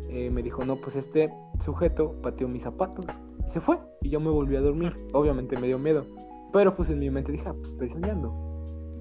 [0.09, 1.33] Eh, me dijo, no, pues este
[1.65, 3.07] sujeto pateó mis zapatos
[3.47, 3.79] se fue.
[4.01, 4.97] Y yo me volví a dormir.
[5.13, 6.05] Obviamente me dio miedo.
[6.53, 8.33] Pero pues en mi mente dije, ah, pues estoy soñando.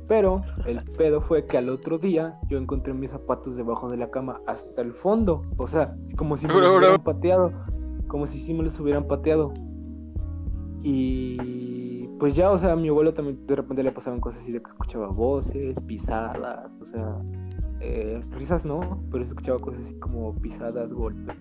[0.08, 4.10] Pero el pedo fue que al otro día yo encontré mis zapatos debajo de la
[4.10, 5.44] cama hasta el fondo.
[5.58, 7.52] O sea, como si me los hubieran pateado.
[8.08, 9.54] Como si sí me los hubieran pateado.
[10.84, 14.52] Y pues ya, o sea, a mi abuelo también de repente le pasaban cosas así
[14.52, 17.18] de que escuchaba voces, pisadas, o sea,
[17.80, 21.36] eh, risas no, pero escuchaba cosas así como pisadas, golpes,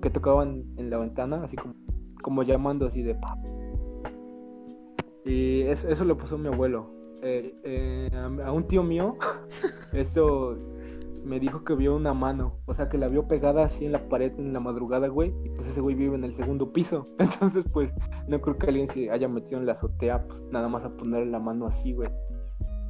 [0.00, 1.74] que tocaban en la ventana, así como,
[2.22, 3.36] como llamando así de pa.
[5.24, 6.90] Y eso, eso le pasó mi abuelo.
[7.24, 8.10] Eh, eh,
[8.44, 9.16] a, un tío mío,
[9.92, 10.56] eso
[11.24, 14.08] me dijo que vio una mano, o sea, que la vio pegada así en la
[14.08, 17.06] pared en la madrugada, güey, y pues ese güey vive en el segundo piso.
[17.18, 17.92] Entonces, pues,
[18.26, 21.28] no creo que alguien se haya metido en la azotea, pues, nada más a poner
[21.28, 22.10] la mano así, güey.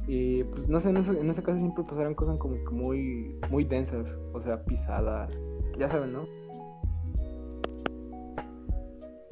[0.07, 3.39] Y, pues, no sé, en esa, en esa casa siempre pasaron cosas como que muy,
[3.51, 5.41] muy densas, o sea, pisadas,
[5.77, 6.25] ya saben, ¿no?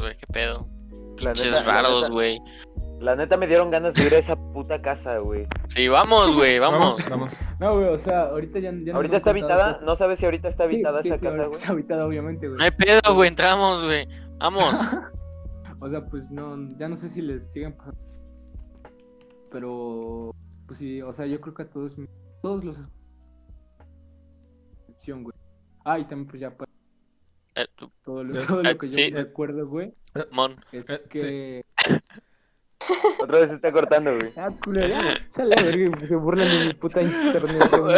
[0.01, 0.67] Güey, qué pedo.
[1.19, 2.41] La Pinches raros, güey.
[2.99, 5.47] La neta me dieron ganas de ir a esa puta casa, güey.
[5.69, 6.97] Sí, vamos, güey, vamos.
[7.09, 7.33] Vamos.
[7.59, 9.73] No, güey, o sea, ahorita ya, ya no ¿Ahorita está habitada?
[9.73, 9.83] cosas.
[9.83, 11.49] ¿No sabes si ahorita está habitada sí, esa casa, güey?
[11.49, 12.57] Está habitada, obviamente, güey.
[12.57, 14.07] No hay pedo, güey, entramos, güey.
[14.39, 14.75] Vamos.
[15.83, 17.99] O sea, pues no, ya no sé si les siguen pasando.
[19.49, 20.35] Pero,
[20.67, 21.95] pues sí, o sea, yo creo que a todos,
[22.43, 22.77] todos los.
[24.81, 25.35] excepción, güey.
[25.83, 26.70] Ah, y también, pues ya, para
[27.55, 27.67] Eh,
[28.05, 29.09] todo lo, Eh, todo eh, lo que yo sí.
[29.09, 29.93] recuerdo, güey,
[30.31, 30.55] Mon.
[30.71, 31.65] es que.
[33.19, 34.33] Otra vez se está cortando, güey.
[34.35, 37.97] Ah, culero, ya, sale a ver, que se burlan de mi puta internet, güey.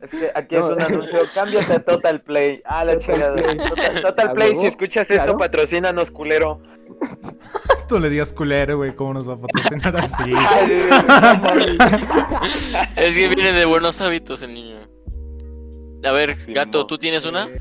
[0.00, 0.60] Es que aquí No.
[0.70, 1.18] es un anuncio.
[1.34, 2.62] Cámbiate a Total Play.
[2.64, 3.36] Ah, la chingada.
[3.36, 4.60] Total, Total ¿A Play, huevo?
[4.62, 5.38] si escuchas esto, Claro.
[5.38, 6.62] patrocínanos, culero.
[7.88, 10.32] Tú le digas culero, güey, ¿cómo nos va a patrocinar así?
[10.34, 10.88] Ay.
[12.96, 14.78] Es que viene de buenos hábitos el niño.
[16.04, 16.86] A ver, Sí, gato.
[16.86, 17.46] ¿tú tienes una?
[17.46, 17.60] Eh,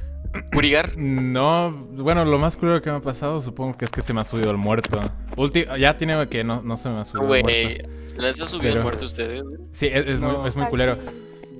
[0.54, 0.92] ¿Curigar?
[0.98, 4.22] No, bueno, lo más curioso que me ha pasado supongo que es que se me
[4.22, 5.00] ha subido el muerto.
[5.36, 7.90] Ulti- ya tiene que no, no se me ha subido el Güey, muerto.
[8.08, 9.44] ¿se les ha subido el Pero- muerto a ustedes?
[9.72, 10.40] Sí, es, es No.
[10.40, 10.98] muy, es muy culero.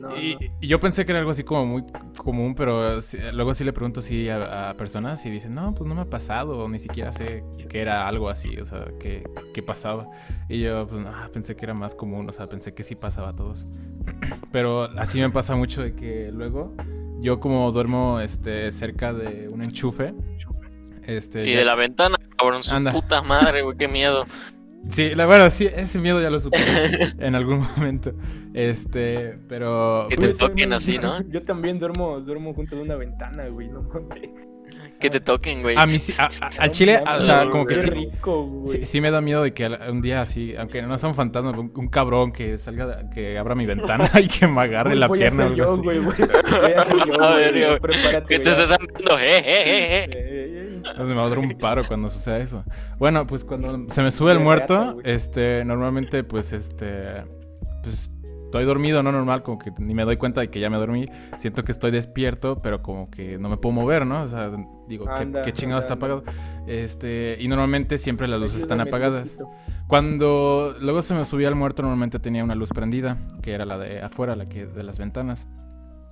[0.10, 0.40] No, Y, no.
[0.62, 1.84] y yo pensé que era algo así como muy
[2.18, 5.88] común, pero sí- luego sí le pregunto así a, a personas y dicen, no, pues
[5.88, 9.24] no me ha pasado, ni siquiera sé que era algo así, o sea, que,
[9.54, 10.08] que pasaba.
[10.50, 13.36] Y yo, pues, pensé que era más común, o sea, pensé que sí pasaba a
[13.36, 13.66] todos.
[14.52, 16.76] Pero así me pasa mucho de que luego
[17.22, 20.14] yo como duermo este, cerca de un enchufe,
[21.06, 21.46] este...
[21.48, 22.92] Y ya- de la ventana, cabrón, su Anda.
[22.92, 24.26] puta madre, güey, qué miedo.
[24.90, 26.58] Sí, la verdad, sí, ese miedo ya lo supe
[27.20, 28.12] en algún momento.
[28.54, 30.08] Este, pero...
[30.10, 31.22] Que te pues, toquen así, ¿no?
[31.30, 34.30] Yo también duermo, duermo junto a una ventana, güey, no mames.
[35.00, 35.76] Que te toquen, güey.
[35.78, 38.68] a mí sí, a- a- al chile, o sea, como que sí, rico, güey.
[38.80, 41.50] sí, sí me da miedo de que un día así, aunque no sea un fantasma,
[41.52, 45.08] un, un cabrón que salga, que abra mi ventana y que me agarre Voy- la
[45.08, 45.82] voy a pierna o ser algo yo, así.
[45.84, 46.18] güey, güey.
[46.18, 47.80] Voy a ser yo, güey.
[47.80, 48.28] Prepárate.
[48.28, 48.62] Que te güey.
[48.64, 50.43] estés andando, eh, eh, eh, eh.
[50.98, 52.64] Me va a dar un paro cuando suceda eso.
[53.00, 57.24] Bueno, pues cuando se me sube el muerto, este, normalmente, pues, este,
[57.82, 58.12] pues,
[58.46, 61.08] estoy dormido, no normal, como que ni me doy cuenta de que ya me dormí.
[61.38, 64.22] Siento que estoy despierto, pero como que no me puedo mover, ¿no?
[64.22, 64.52] O sea,
[64.88, 66.24] digo, ¿qué, Anda, qué chingado está apagado?
[66.68, 69.36] Este, y normalmente siempre las luces están apagadas.
[69.88, 73.78] Cuando luego se me subía el muerto, normalmente tenía una luz prendida, que era la
[73.78, 75.46] de afuera, la que de las ventanas.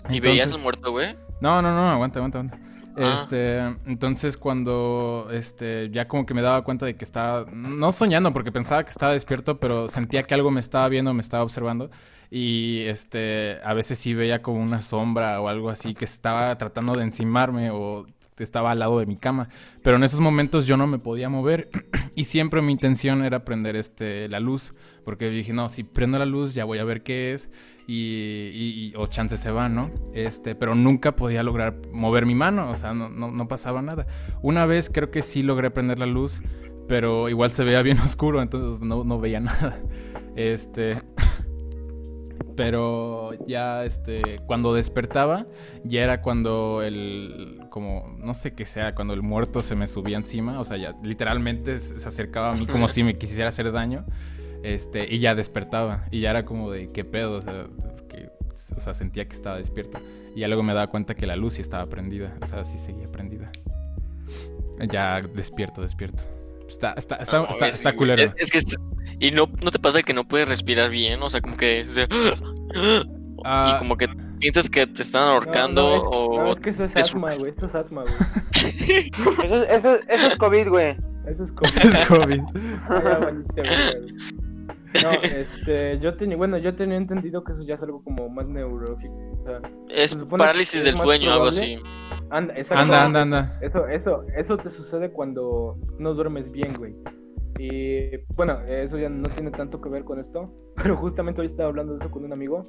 [0.09, 1.15] ¿Y veías Entonces- un muerto, güey?
[1.41, 2.57] no, no, no, aguanta, aguanta, aguanta.
[2.97, 3.19] Ah.
[3.21, 8.33] Este, entonces cuando este ya como que me daba cuenta de que estaba no soñando
[8.33, 11.89] porque pensaba que estaba despierto, pero sentía que algo me estaba viendo, me estaba observando
[12.29, 16.95] y este a veces sí veía como una sombra o algo así que estaba tratando
[16.95, 18.05] de encimarme o
[18.43, 19.49] estaba al lado de mi cama,
[19.83, 21.69] pero en esos momentos yo no me podía mover
[22.15, 24.73] y siempre mi intención era prender este la luz,
[25.05, 27.49] porque dije, no, si prendo la luz ya voy a ver qué es
[27.87, 29.91] y- o chance se va, ¿no?
[30.13, 34.07] Este, pero nunca podía lograr mover mi mano, o sea, no, no, no pasaba nada.
[34.41, 36.41] Una vez creo que sí logré prender la luz,
[36.87, 39.79] pero igual se veía bien oscuro, entonces no, no veía nada.
[40.35, 40.97] Este,
[42.55, 45.47] pero ya este cuando despertaba
[45.83, 50.17] ya era cuando el como no sé qué sea cuando el muerto se me subía
[50.17, 54.05] encima o sea ya literalmente se acercaba a mí como si me quisiera hacer daño
[54.61, 57.65] este y ya despertaba y ya era como de qué pedo o sea
[57.97, 58.29] porque,
[58.77, 59.99] o sea sentía que estaba despierto
[60.35, 62.77] y ya luego me daba cuenta que la luz sí estaba prendida o sea sí
[62.77, 63.49] seguía prendida
[64.91, 66.23] ya despierto despierto
[66.67, 68.59] está está está, No, está, es- está culero Es, que.
[69.19, 71.85] Y no, no te pasa que no puedes respirar bien, o sea, como que.
[71.85, 72.07] se-
[73.45, 74.07] Ah, y como que
[74.39, 76.43] sientes que te están ahorcando no, no, es, o.
[76.43, 77.51] no, es que eso es es- asma, güey.
[77.55, 78.13] Eso es asma, güey.
[79.43, 80.97] Eso, es- eso, eso es COVID, güey.
[81.27, 82.41] Eso es COVID
[82.89, 83.31] Ah.
[85.03, 88.47] No, este, yo tenía, bueno, yo tenía entendido que eso ya es algo como más
[88.47, 89.13] neurológico.
[89.39, 91.79] O sea, Es parálisis del sueño, algo así.
[92.29, 92.83] anda, exacto.
[92.83, 96.93] anda anda anda Eso, eso, eso te sucede cuando no duermes bien, güey.
[97.57, 101.69] Y bueno, eso ya no tiene tanto que ver con esto, pero justamente hoy estaba
[101.69, 102.67] hablando de eso con un amigo.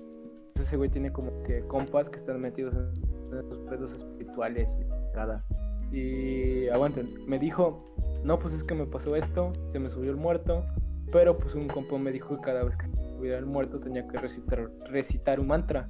[0.55, 5.45] Ese güey tiene como que compas que están metidos en esos pedos espirituales y cada.
[5.91, 7.85] Y aguanten, me dijo,
[8.25, 10.65] no, pues es que me pasó esto, se me subió el muerto,
[11.13, 14.07] pero pues un compa me dijo que cada vez que se subiera el muerto tenía
[14.09, 15.89] que recitar, recitar un mantra.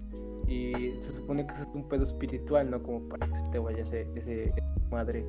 [0.48, 2.82] Y se supone que eso es un pedo espiritual, ¿no?
[2.82, 4.52] Como para que se te vaya ese, ese
[4.90, 5.24] madre.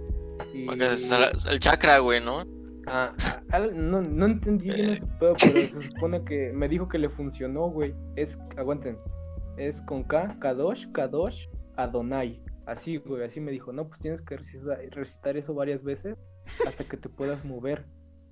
[0.53, 0.67] Y...
[0.67, 2.43] El chakra, güey, ¿no?
[2.87, 3.13] Ah,
[3.51, 7.09] ah, no, no entendí bien ese pedo, pero se supone que me dijo que le
[7.09, 7.93] funcionó, güey.
[8.15, 8.97] Es, aguanten,
[9.57, 12.41] es con K, Kadosh, Kadosh, Adonai.
[12.65, 16.17] Así, güey, así me dijo, no, pues tienes que recitar, recitar eso varias veces
[16.65, 17.85] hasta que te puedas mover.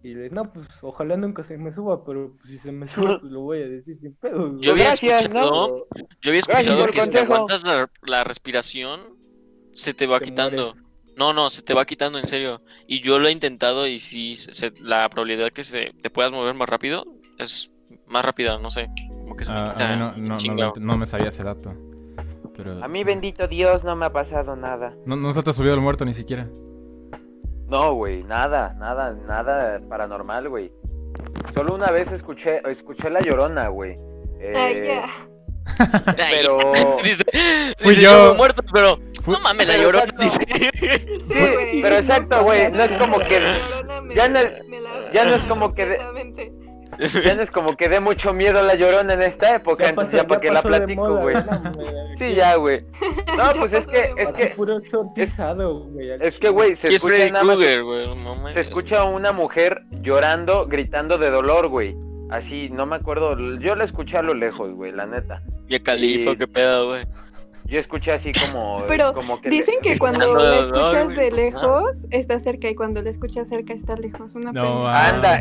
[0.03, 2.87] Y le dije, no, pues ojalá nunca se me suba, pero pues, si se me
[2.87, 4.49] sube, pues lo voy a decir sin pedo.
[4.51, 4.61] güey".
[4.61, 5.87] Yo había Gracias, escuchado,
[6.21, 7.23] yo había escuchado que si consejo.
[7.33, 9.01] aguantas la, la respiración,
[9.73, 10.63] se te va Te quitando.
[10.67, 10.83] mueres.
[11.17, 12.61] No, no, se te va quitando en serio.
[12.87, 16.31] Y yo lo he intentado y sí, se- se- la probabilidad que se te puedas
[16.31, 17.03] mover más rápido
[17.37, 17.69] es
[18.07, 18.87] más rápida, no sé.
[19.31, 21.73] Como que se te Ah, quita no, me sabía ese dato.
[22.57, 24.93] Pero, A mí, bendito Dios, no me ha pasado nada.
[25.05, 26.47] No, no se te ha subido el muerto ni siquiera.
[27.69, 30.73] No, güey, nada, nada, nada paranormal, güey.
[31.53, 33.97] Solo una vez escuché, escuché la llorona, güey.
[34.41, 35.09] Eh, Ay, ya.
[36.17, 36.59] Ay, Pero.
[37.03, 37.23] dice,
[37.77, 38.31] Fui dice, yo.
[38.31, 40.23] yo muerto, pero Fui- no mames, la Pero llorona exacto.
[40.23, 40.71] dice.
[41.29, 42.69] Sí, pero exacto, güey.
[42.69, 43.39] No es como que.
[44.13, 44.39] ya no-
[45.13, 45.97] ya no es como que
[47.25, 50.27] Ya no es como que dé mucho miedo la llorona en esta época, entonces ya
[50.27, 51.35] para que la platico, güey.
[51.35, 52.85] no, Sí, ya, güey.
[53.37, 56.11] No, pues es que, es que, puro güey.
[56.21, 57.57] es que, güey, se escucha Freddy nada más.
[57.57, 58.15] Güey.
[58.23, 58.51] no.
[58.51, 61.95] Se escucha a una mujer llorando, gritando de dolor, güey.
[62.29, 63.35] Así, no me acuerdo.
[63.59, 65.41] Yo la escuché a lo lejos, güey, la neta.
[65.67, 67.05] Y a Califa, y- qué pedo, güey.
[67.65, 68.83] Yo escuché así como.
[68.87, 73.09] Pero como que Dicen que cuando la escuchas de lejos está cerca y cuando la
[73.09, 74.35] escuchas cerca está lejos.
[74.35, 75.07] Una No, pena.
[75.07, 75.39] Anda.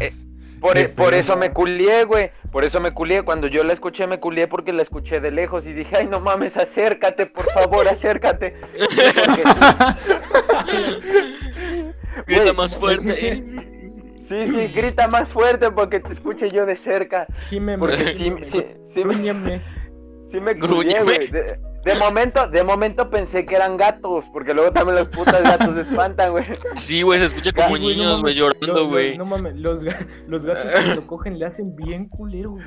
[0.61, 2.30] Por, Qué por eso me culié, güey.
[2.52, 3.22] Por eso me culié.
[3.22, 6.20] Cuando yo la escuché, me culié porque la escuché de lejos y dije, ay, no
[6.20, 8.54] mames, acércate, por favor, acércate.
[12.26, 13.70] Grita más fuerte.
[14.30, 17.26] Sí, sí, grita más fuerte porque te escuche yo de cerca.
[17.48, 19.61] Gímeme, Porque sí, gímeme, sí, sí, me.
[20.31, 21.03] Sí me Grúñeme.
[21.05, 21.26] güey.
[21.28, 25.74] De, de momento, de momento pensé que eran gatos, porque luego también los putas gatos
[25.74, 26.45] se espantan, güey.
[26.76, 29.16] Sí, güey, se escucha como Sí, niños, güey, llorando, güey.
[29.16, 29.83] No mames, los,
[30.26, 32.64] los gatos cuando lo cogen le hacen bien culero, güey.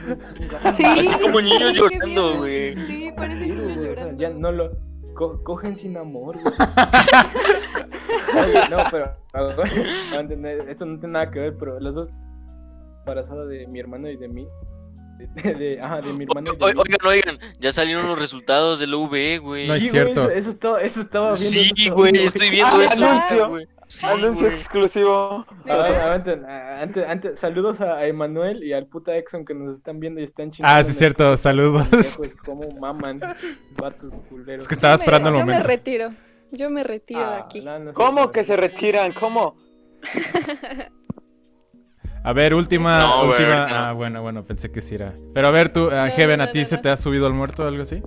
[0.74, 2.76] Sí, Así como niños llorando, güey.
[2.88, 4.18] Sí, parecen Culero, niños llorando.
[4.20, 4.72] Ya no lo
[5.14, 6.56] co- cogen sin amor, güey.
[8.48, 9.16] Oye, no, pero
[10.68, 12.10] esto no tiene nada que ver, pero las dos
[13.02, 14.48] embarazadas de mi hermano y de mí.
[15.18, 16.82] De, de- ajá, de mi hermano y de O-.
[16.82, 19.68] Oigan, oigan, ya salieron los resultados del UV, güey.
[19.68, 20.30] No es Sí, güey, cierto.
[20.30, 21.38] Eso, eso estaba, eso estaba viendo.
[21.50, 23.06] Sí, eso güey, estoy viendo Ah, eso.
[23.06, 23.50] anuncio.
[23.50, 23.68] güey.
[23.88, 24.54] Sí, Anuncio güey.
[24.60, 25.46] exclusivo.
[25.70, 30.20] A ver, antes, antes, saludos a Emanuel y al puta Exxon que nos están viendo
[30.20, 30.80] y están chingando.
[30.80, 31.38] Ah, sí, es cierto.
[31.38, 31.88] Saludos.
[32.46, 33.20] Como maman,
[33.78, 34.64] vatos culeros.
[34.64, 35.68] Es que estaba Yo me- esperando el Yo me momento.
[35.68, 36.14] retiro.
[36.52, 37.62] Yo me retiro de Ah, aquí.
[37.62, 39.12] no, no ¿Cómo que se retiran?
[39.14, 39.56] ¿Cómo?
[42.24, 43.68] A ver, última, No, última.
[43.68, 43.76] no.
[43.76, 45.14] Ah, bueno, bueno, pensé que sí era.
[45.34, 47.34] Pero a ver, tú, No, Heaven, no, ¿a ti no, se te ha subido al
[47.34, 48.02] muerto o algo así?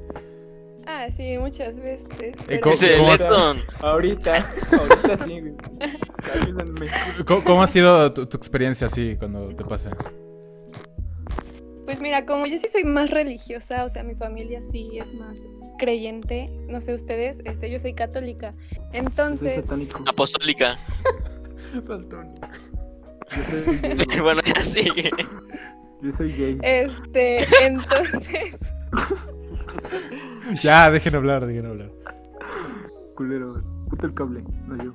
[0.86, 2.06] Ah, sí, muchas veces.
[2.46, 2.74] pero- ¿cómo-
[3.28, 3.54] cómo-.
[3.82, 5.42] Ahorita, ahorita sí.
[7.26, 9.90] ¿Cómo, cómo ha sido tu, tu experiencia así cuando te pasa?
[11.84, 15.38] Pues mira, como yo sí soy más religiosa, o sea, mi familia sí es más
[15.78, 18.54] creyente, no sé ustedes, este, yo soy católica.
[18.92, 19.62] Entonces.
[20.06, 20.76] Apostólica.
[23.34, 24.20] Yo soy gay, güey.
[24.22, 25.10] bueno, ya sigue.
[26.02, 26.58] Yo soy gay.
[26.62, 28.58] este, entonces,
[30.62, 31.90] Ya, dejen hablar, dejen hablar.
[33.16, 33.62] Culero.
[33.90, 34.94] Puto el cable, no yo.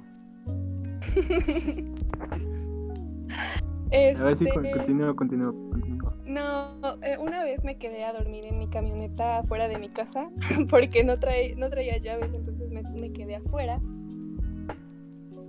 [3.94, 6.16] A ver si este, con- continúa, continúa, continúa.
[6.26, 10.30] no, eh, una vez me quedé a dormir en mi camioneta afuera de mi casa
[10.70, 13.80] porque no, trae, no traía llaves, entonces me, me quedé afuera.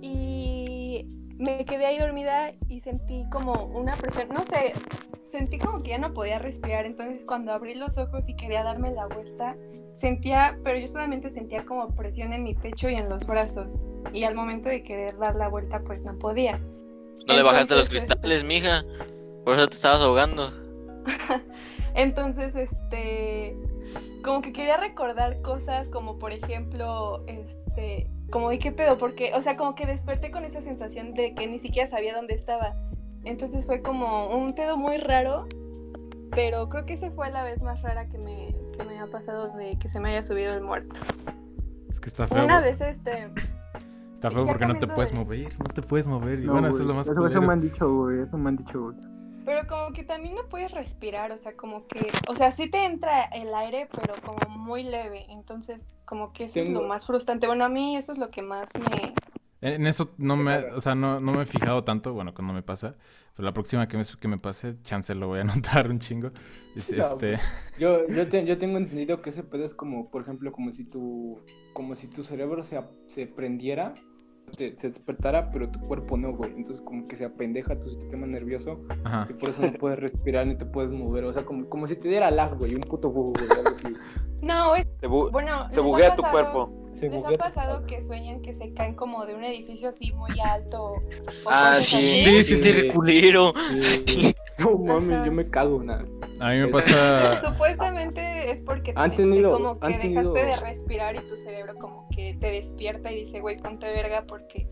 [0.01, 0.72] Y
[1.37, 4.73] me quedé ahí dormida y sentí como una presión, no sé,
[5.25, 8.91] sentí como que ya no podía respirar, entonces cuando abrí los ojos y quería darme
[8.91, 9.55] la vuelta,
[9.95, 13.83] sentía, pero yo solamente sentía como presión en mi pecho y en los brazos.
[14.11, 16.59] Y al momento de querer dar la vuelta, pues no podía.
[17.27, 18.83] No le bajaste los cristales, mija.
[19.45, 20.51] Por eso te estabas ahogando.
[21.95, 23.55] Entonces, este,
[24.23, 27.62] como que quería recordar cosas como, por ejemplo, este,
[28.31, 31.47] como de qué pedo, porque, o sea, como que desperté con esa sensación de que
[31.47, 32.75] ni siquiera sabía dónde estaba.
[33.23, 35.45] Entonces fue como un pedo muy raro,
[36.31, 39.49] pero creo que esa fue la vez más rara que me, que me ha pasado
[39.55, 40.99] de que se me haya subido el muerto.
[41.91, 42.43] Es que está feo.
[42.43, 43.29] Una vez, este,
[44.15, 46.39] Está feo porque no te puedes de- mover, no te puedes mover.
[46.39, 48.21] Y No, bueno, eso es lo más eso, eso me han dicho, güey.
[48.21, 48.95] Eso me han dicho, güey.
[49.45, 52.85] Pero como que también no puedes respirar, o sea, como que, o sea, sí te
[52.85, 57.47] entra el aire, pero como muy leve, entonces como que eso es lo más frustrante.
[57.47, 59.13] Bueno, a mí eso es lo que más me...
[59.61, 62.63] En eso no me, o sea, no, no me he fijado tanto, bueno, cuando me
[62.63, 62.95] pasa.
[63.35, 66.31] Pero la próxima que me, que me pase, chance lo voy a anotar un chingo.
[66.75, 67.37] Es- No, este,
[67.79, 70.83] Yo, yo, te- yo tengo entendido que ese pedo es como, por ejemplo, como si
[70.89, 71.39] tu,
[71.73, 73.95] como si tu cerebro se, ap- se prendiera,
[74.57, 76.51] te- se despertara, pero tu cuerpo no, güey.
[76.55, 79.27] Entonces como que se apendeja tu sistema nervioso ajá.
[79.29, 81.25] y por eso no puedes respirar ni te puedes mover.
[81.25, 83.93] O sea, como, como si te diera lag, güey, un puto bug, güey, algo así.
[84.41, 84.85] No, es...
[84.99, 86.82] Se, bu- Bueno, se ¿les ha buguea tu pasado- cuerpo.
[86.93, 90.39] Se ¿Les ha pasado que sueñan que se caen como de un edificio así muy
[90.39, 90.95] alto?
[91.47, 92.23] Ah, sí, así?
[92.23, 92.55] sí, Sí.
[92.55, 93.51] sí, sí, culero.
[93.79, 94.35] Sí.
[94.59, 95.25] No mames, Ajá.
[95.25, 96.05] yo me cago, nada.
[96.39, 97.41] A mí me Pues, pasa...
[97.41, 101.35] Supuestamente es porque Han te- tenido- como que han dejaste tenido- de respirar y tu
[101.37, 104.67] cerebro como que te despierta y dice, güey, ponte verga porque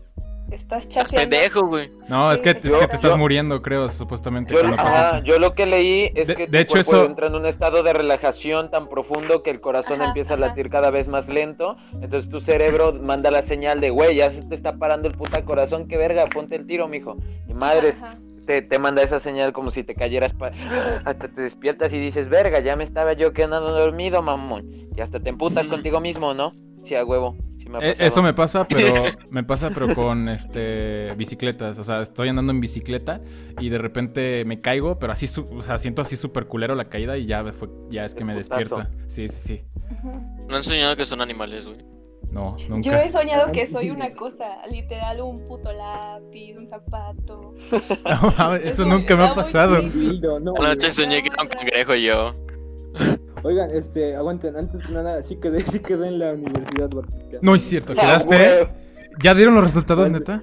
[0.54, 1.30] estás Estás chapeando.
[1.36, 1.90] pendejo, güey.
[2.08, 4.54] No, es que, es Yo- que te estás yo- muriendo, creo, supuestamente.
[4.54, 7.34] Yo, cuando yo lo que leí es De- que de tu hecho, eso- entra en
[7.34, 11.08] un estado de relajación tan profundo que el corazón Ajá, empieza a latir cada vez
[11.08, 11.76] más lento.
[12.00, 15.44] Entonces tu cerebro manda la señal de, güey, ya se te está parando el puta
[15.44, 17.16] corazón, qué verga, ponte el tiro, mijo.
[17.48, 18.18] Y madres, Ajá.
[18.46, 20.50] te, te manda esa señal como si te cayeras, pa-
[21.04, 24.68] hasta te despiertas y dices, verga, ya me estaba yo quedando dormido, mamón.
[24.96, 26.50] Y hasta te emputas contigo mismo, ¿no?
[26.82, 27.36] Sí, a huevo.
[27.62, 27.94] Sí me ha Eh.
[27.98, 32.60] Eso me pasa, pero me pasa pero con este bicicletas, o sea, estoy andando en
[32.60, 33.20] bicicleta
[33.60, 36.86] y de repente me caigo, pero así, su- o sea, siento así súper culero la
[36.88, 38.90] caída y ya fue, ya es que me despierta.
[39.06, 39.64] Sí, sí, sí.
[40.48, 41.78] No han soñado que son animales, güey.
[42.30, 43.04] No, Yo nunca.
[43.04, 47.54] he soñado que soy una cosa, literal un puto lápiz, un zapato.
[48.38, 49.82] No, eso Es nunca me ha pasado.
[49.82, 52.34] no, Anoche soñé que era un cangrejo yo.
[53.44, 56.90] Oigan, este, aguanten, antes que nada, sí quedé, sí quedé en la universidad.
[57.40, 58.68] No es cierto, Ah, ¿quedaste?
[59.22, 60.18] ¿Ya dieron los resultados, Bueno.
[60.20, 60.42] neta?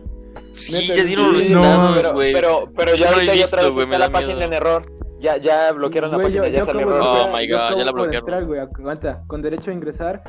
[0.51, 1.53] Sí, Neta, ya dieron los sí.
[1.53, 2.33] Resultados, Pero, güey.
[2.33, 4.05] pero, pero ya No lo he ahorita ya visto, otra vez güey, está me la
[4.07, 4.47] da página miedo.
[4.47, 4.91] en error.
[5.21, 7.01] Ya, ya bloquearon la página, yo- ya salió error.
[7.01, 8.15] Oh my God, ya la bloquearon.
[8.29, 10.23] entrar, güey, aguanta, con derecho a ingresar,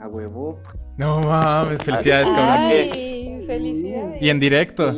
[0.00, 0.58] a huevo.
[0.96, 2.46] No mames, felicidades, cabrón.
[2.72, 4.22] Ay, felicidades.
[4.22, 4.94] Y en directo.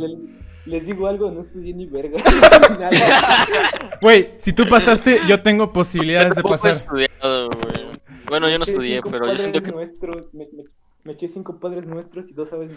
[0.66, 2.22] Les digo algo, no estudié ni verga.
[4.02, 6.72] Güey, si tú pasaste, yo tengo posibilidades de pasar.
[6.72, 7.86] estudiado, güey.
[8.28, 9.72] Bueno, yo no estudié, pero yo siento que...
[9.72, 10.64] Nuestros, me, me-
[11.04, 12.72] me eché cinco padres nuestros y dos aves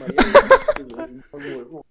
[1.33, 1.83] huevo.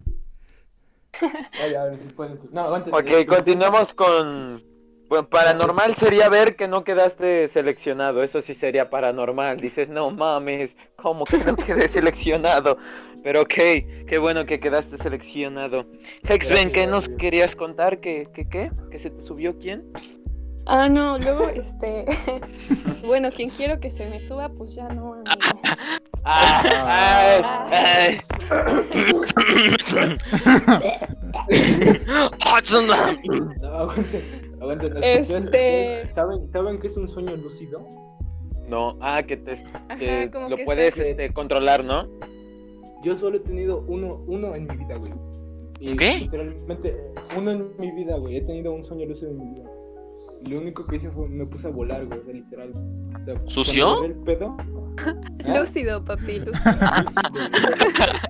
[1.60, 2.38] Ay, a ver si pueden.
[2.52, 2.68] No.
[2.68, 4.62] Ok, este, continuamos con...
[5.08, 9.58] Bueno, paranormal sería ver que no quedaste seleccionado, eso sí sería paranormal.
[9.58, 12.76] Dices, no mames, ¿cómo que no quedé seleccionado?
[13.22, 13.54] Pero ok,
[14.06, 15.86] qué bueno que quedaste seleccionado.
[16.22, 18.00] Hexben, ¿qué nos querías contar?
[18.00, 18.70] ¿Qué, qué, qué?
[18.90, 19.84] ¿Que se te subió quién?
[20.66, 22.04] Ah, no, luego, este...
[23.06, 25.30] bueno, quien quiero que se me suba, pues ya no, amigo.
[26.24, 27.42] Ay,
[27.72, 28.20] ay,
[32.06, 32.30] No,
[33.74, 34.24] aguanten.
[34.60, 35.02] Aguanten.
[35.02, 37.80] Este- ¿Saben, ¿Saben qué es un sueño lúcido?
[38.68, 39.54] No, ah, que, te,
[39.98, 42.06] que Ajá, lo que puedes este, controlar, ¿no?
[43.04, 45.12] Yo solo he tenido uno, uno en mi vida, güey.
[45.80, 46.18] Y ¿Qué?
[46.20, 46.96] Literalmente,
[47.36, 48.36] uno en mi vida, güey.
[48.38, 49.70] He tenido un sueño lúcido en mi vida.
[50.44, 52.72] Y lo único que hice fue me puse a volar, güey, literal.
[52.72, 54.04] O sea, ¿Sucio?
[54.04, 54.56] el pedo.
[55.46, 55.58] ¿Ah?
[55.60, 56.72] Lúcido, papi, lúcido.
[57.04, 57.30] Lúcido,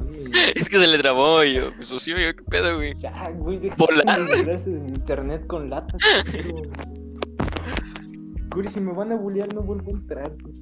[0.03, 0.19] güey.
[0.55, 2.93] Es que se le trabó yo, sucio, yo, qué pedo, güey.
[3.01, 4.21] Ya, güey, ¿Volar?
[4.31, 5.99] entrarse en internet con latas.
[6.31, 6.63] pero-
[8.53, 10.33] Curi, si me van a bullear, no vuelvo a entrar.
[10.43, 10.55] güey.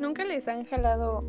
[0.00, 1.24] ¿Nunca les han jalado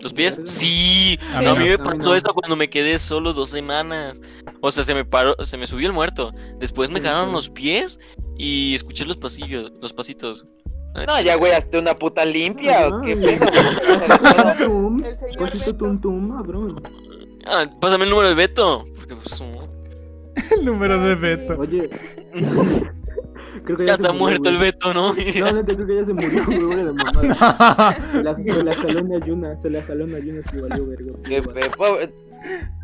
[0.00, 0.40] ¿Los pies?
[0.44, 1.16] Sí.
[1.34, 2.14] A A mí me A mí pasó no.
[2.16, 4.20] esto cuando me quedé solo dos semanas.
[4.60, 6.32] O sea, se me paró, se me subió el muerto.
[6.58, 8.00] Después me jalaron los pies
[8.36, 10.44] y escuché los pasillos, los pasitos.
[11.06, 12.88] No, ya, güey, hazte una puta limpia.
[12.88, 13.46] ¿o ¿Qué pedo?
[14.66, 15.76] Tum, El señor Cosito Beto.
[15.78, 16.82] tum tum, cabrón.
[17.46, 18.84] Ah, pásame el número de Beto.
[18.96, 19.68] Porque pues, uh,
[20.58, 21.16] El número de Ah.
[21.16, 21.56] Beto.
[21.58, 21.88] Oye.
[23.64, 25.12] creo que ya está murió, muerto el Beto, ¿no?
[25.12, 27.96] No, neta, creo que ya se murió, güey, mamada.
[28.12, 31.22] Se la, se la jaló en ayuna, se la jaló en ayuna valió.
[31.22, 31.42] Que, eh,
[31.76, 31.98] po-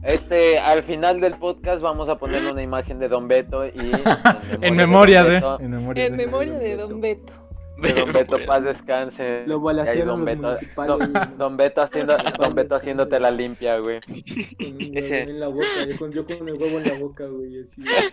[0.04, 3.72] Este, al final del podcast vamos a poner una imagen de Don Beto y
[4.60, 5.40] En memoria de.
[5.40, 6.26] Don Beto, En memoria En de.
[6.26, 7.32] memoria de Don Beto.
[7.80, 9.44] De Don Beto, paz descanse.
[9.46, 11.12] Lo ahí Don Beto, Don.
[11.38, 14.00] Don Beto haciendo, Don Beto haciéndote la limpia, güey.
[14.00, 17.62] Con- Ese- En la boca, yo con, yo con el huevo en la boca, güey,
[17.62, 17.82] así.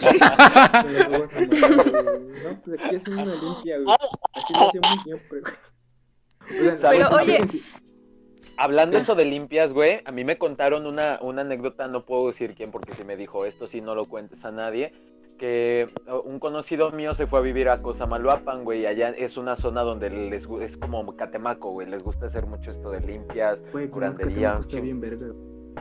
[0.82, 2.44] con el huevo en la boca, güey.
[2.44, 3.96] No, pues aquí haciendo una limpia, güey.
[4.34, 5.54] Así lo hacemos siempre, güey.
[6.60, 7.62] Oigan, Pero, ¿saben oye-?
[8.58, 9.04] Hablando ¿Qué?
[9.04, 12.72] eso de limpias, güey, a mí me contaron una, una anécdota, no puedo decir quién
[12.72, 14.94] porque si me dijo esto sí no lo cuentes a nadie,
[15.38, 15.90] que
[16.26, 20.10] un conocido mío se fue a vivir a Cosamaloapan, güey, allá es una zona donde
[20.10, 24.64] les es como Catemaco, güey, les gusta hacer mucho esto de limpias, Güey, curandería, un
[24.64, 25.28] chingo, bien verga.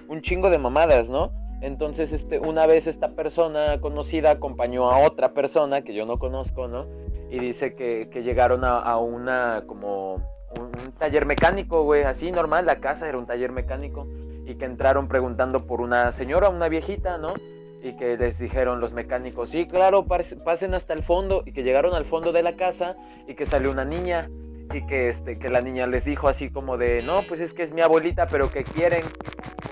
[0.08, 1.32] un chingo de mamadas, ¿no?
[1.62, 6.68] Entonces, este, una vez esta persona conocida acompañó a otra persona que yo no conozco,
[6.68, 6.86] ¿no?
[7.30, 10.16] Y dice que, que llegaron a, a una, como,
[10.58, 14.06] un, un taller mecánico, güey, así normal, la casa era un taller mecánico,
[14.46, 17.32] y que entraron preguntando por una señora, una viejita, ¿no?
[17.84, 21.62] Y que les dijeron los mecánicos, sí, claro, pas- pasen hasta el fondo, y que
[21.62, 22.96] llegaron al fondo de la casa,
[23.28, 24.30] y que salió una niña,
[24.72, 27.62] y que, este, que la niña les dijo así como de, no, pues es que
[27.62, 29.02] es mi abuelita, pero que quieren,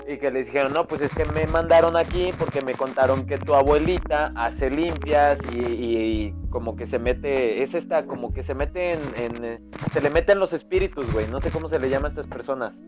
[0.07, 3.39] y que les dijeron, no, pues es que me mandaron aquí porque me contaron que
[3.39, 5.97] tu abuelita hace limpias y, y-
[6.27, 9.59] y como que se mete, es esta, como que se mete en, en, eh,
[9.91, 12.79] se le meten los espíritus, güey, no sé cómo se le llama a estas personas.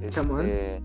[0.00, 0.80] Este,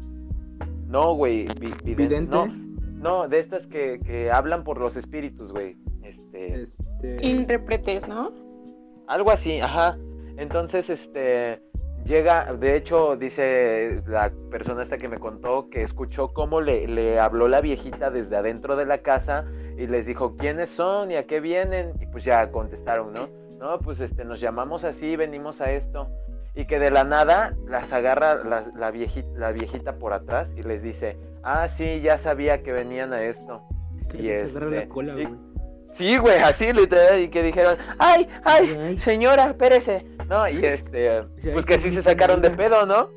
[0.88, 2.32] no, güey, vi- viden- ¿Vidente?
[2.36, 2.65] no,
[3.06, 6.62] no, de estas que, que hablan por los espíritus, güey, este...
[6.62, 7.18] Este.
[7.22, 8.34] Intérpretes, ¿no?
[9.06, 9.96] Algo así, ajá.
[10.38, 11.62] Entonces, este,
[12.04, 17.20] llega, de hecho, dice la persona esta que me contó que escuchó cómo le, le
[17.20, 19.46] habló la viejita desde adentro de la casa
[19.78, 23.30] y les dijo quiénes son y a qué vienen y pues ya contestaron, ¿no?
[23.60, 26.10] No, pues este, nos llamamos así, venimos a esto.
[26.56, 30.64] Y que de la nada las agarra la, la, viejita, la viejita por atrás y
[30.64, 33.62] les dice, ah, sí, ya sabía que venían a esto.
[34.14, 35.40] y este, la cola, y- güey.
[35.92, 39.00] Sí, güey, así literal, y que dijeron, ay, ay, Ay.
[39.00, 40.06] señora, espérese.
[40.28, 41.24] No, y este,
[41.54, 43.12] pues que sí se sacaron de pedo, ¿no?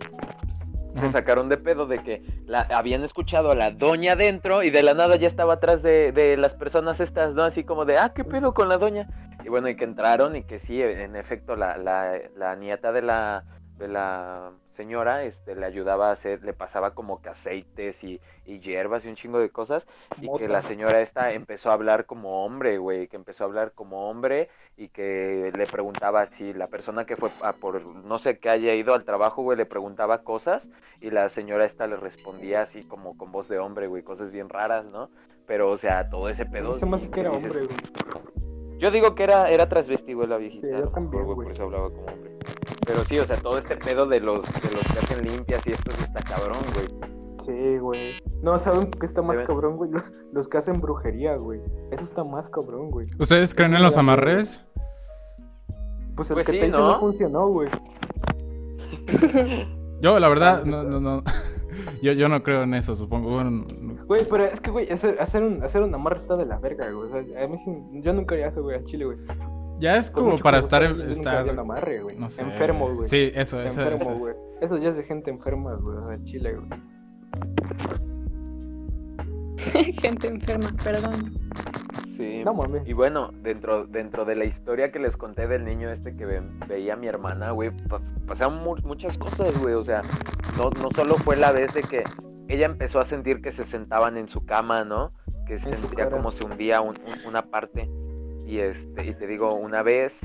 [0.94, 4.82] Se sacaron de pedo de que la, habían escuchado a la doña dentro y de
[4.82, 7.42] la nada ya estaba atrás de, de las personas estas, ¿no?
[7.42, 9.08] Así como de, ah, ¿qué pedo con la doña?
[9.44, 13.02] Y bueno, y que entraron y que sí, en efecto, la, la, la nieta de
[13.02, 13.44] la,
[13.78, 18.60] de la señora este, le ayudaba a hacer, le pasaba como que aceites y, y
[18.60, 19.88] hierbas y un chingo de cosas
[20.20, 23.72] y que la señora esta empezó a hablar como hombre, güey, que empezó a hablar
[23.72, 28.38] como hombre y que le preguntaba si la persona que fue a por, no sé,
[28.38, 30.68] que haya ido al trabajo, güey, le preguntaba cosas
[31.00, 34.48] y la señora esta le respondía así como con voz de hombre, güey, cosas bien
[34.48, 35.10] raras, ¿no?
[35.48, 36.78] Pero, o sea, todo ese pedo...
[36.78, 38.37] Se me hace que era hombre, güey.
[38.78, 41.64] Yo digo que era, era transvesti, güey, la viejita, Sí, yo también, güey, por eso
[41.64, 42.38] hablaba como hombre.
[42.86, 45.70] Pero sí, o sea, todo este pedo de los, de los que hacen limpias y
[45.70, 46.86] esto está cabrón, güey.
[47.44, 47.98] Sí, güey.
[48.42, 49.90] No, ¿saben qué está más cabrón, güey?
[49.90, 51.60] Los, los que hacen brujería, güey.
[51.90, 53.08] Eso está más cabrón, güey.
[53.18, 54.60] ¿Ustedes creen en los amarres?
[56.14, 56.88] Pues el Pues que sí, te hice ¿no?
[56.92, 57.68] no funcionó, güey.
[60.00, 61.22] Yo, la verdad, no, no, no.
[62.02, 63.30] Yo, yo no creo en eso, supongo.
[63.30, 66.46] Bueno, no- Güey, pero es que, güey, hacer, hacer, un, hacer un amarre está de
[66.46, 67.08] la verga, güey.
[67.08, 69.18] O sea, a mí sí, yo nunca haría eso, güey, al chile, güey.
[69.78, 72.16] ya es como para estar, nunca estar amarre, güey.
[72.16, 72.42] no sé.
[72.42, 73.08] Enfermo, güey.
[73.08, 74.18] Sí, eso, eso, Enfermo, eso.
[74.18, 74.34] güey.
[74.62, 76.68] Eso ya es de gente enferma, güey, o sea, al chile, güey.
[80.00, 81.14] Gente enferma, perdón.
[82.06, 82.42] Sí.
[82.44, 82.88] No mames.
[82.88, 86.42] Y bueno, dentro, dentro de la historia que les conté del niño este que ve-
[86.66, 89.74] veía a mi hermana, güey, pa- pasaron mu- muchas cosas, güey.
[89.74, 90.00] O sea,
[90.56, 92.04] no, no solo fue la vez de que
[92.48, 95.10] ella empezó a sentir que se sentaban en su cama, ¿no?
[95.46, 97.88] Que sentía como se hundía un- un- una parte.
[98.46, 100.18] Y este, y te digo, una vez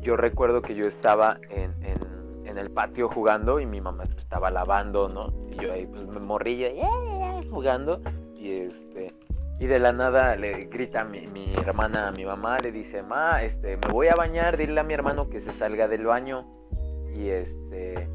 [0.00, 4.50] yo recuerdo que yo estaba en, en, en el patio jugando y mi mamá estaba
[4.50, 5.32] lavando, ¿no?
[5.50, 6.70] Y yo ahí pues me morría
[7.50, 8.00] jugando
[8.36, 9.12] y este
[9.58, 13.42] y de la nada le grita mi, mi hermana a mi mamá, le dice, ma,
[13.42, 16.46] este, me voy a bañar, dile a mi hermano que se salga del baño.
[17.14, 18.06] Y este,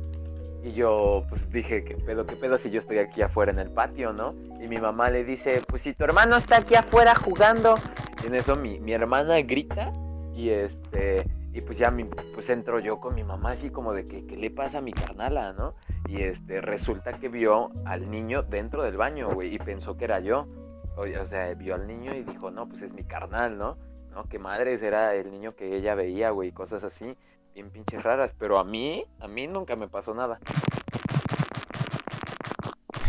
[0.64, 3.72] y yo pues dije, ¿qué pedo, qué pedo si yo estoy aquí afuera en el
[3.72, 4.36] patio, no?
[4.62, 7.76] Y mi mamá le dice, pues si tu hermano está aquí afuera jugando.
[8.24, 9.92] Y en eso mi, mi hermana grita
[10.36, 14.08] y este, y pues ya mi, pues entro yo con mi mamá así como de
[14.08, 15.74] que, ¿qué le pasa a mi carnala, no?
[16.08, 20.20] Y este, resulta que vio al niño dentro del baño, güey, y pensó que era
[20.20, 20.48] yo.
[20.96, 23.78] O, o sea, vio al niño y dijo, no, pues es mi carnal, ¿no?
[24.12, 27.16] No, qué madres, era el niño que ella veía, güey, cosas así,
[27.54, 28.34] bien pinches raras.
[28.38, 30.40] Pero a mí, a mí nunca me pasó nada.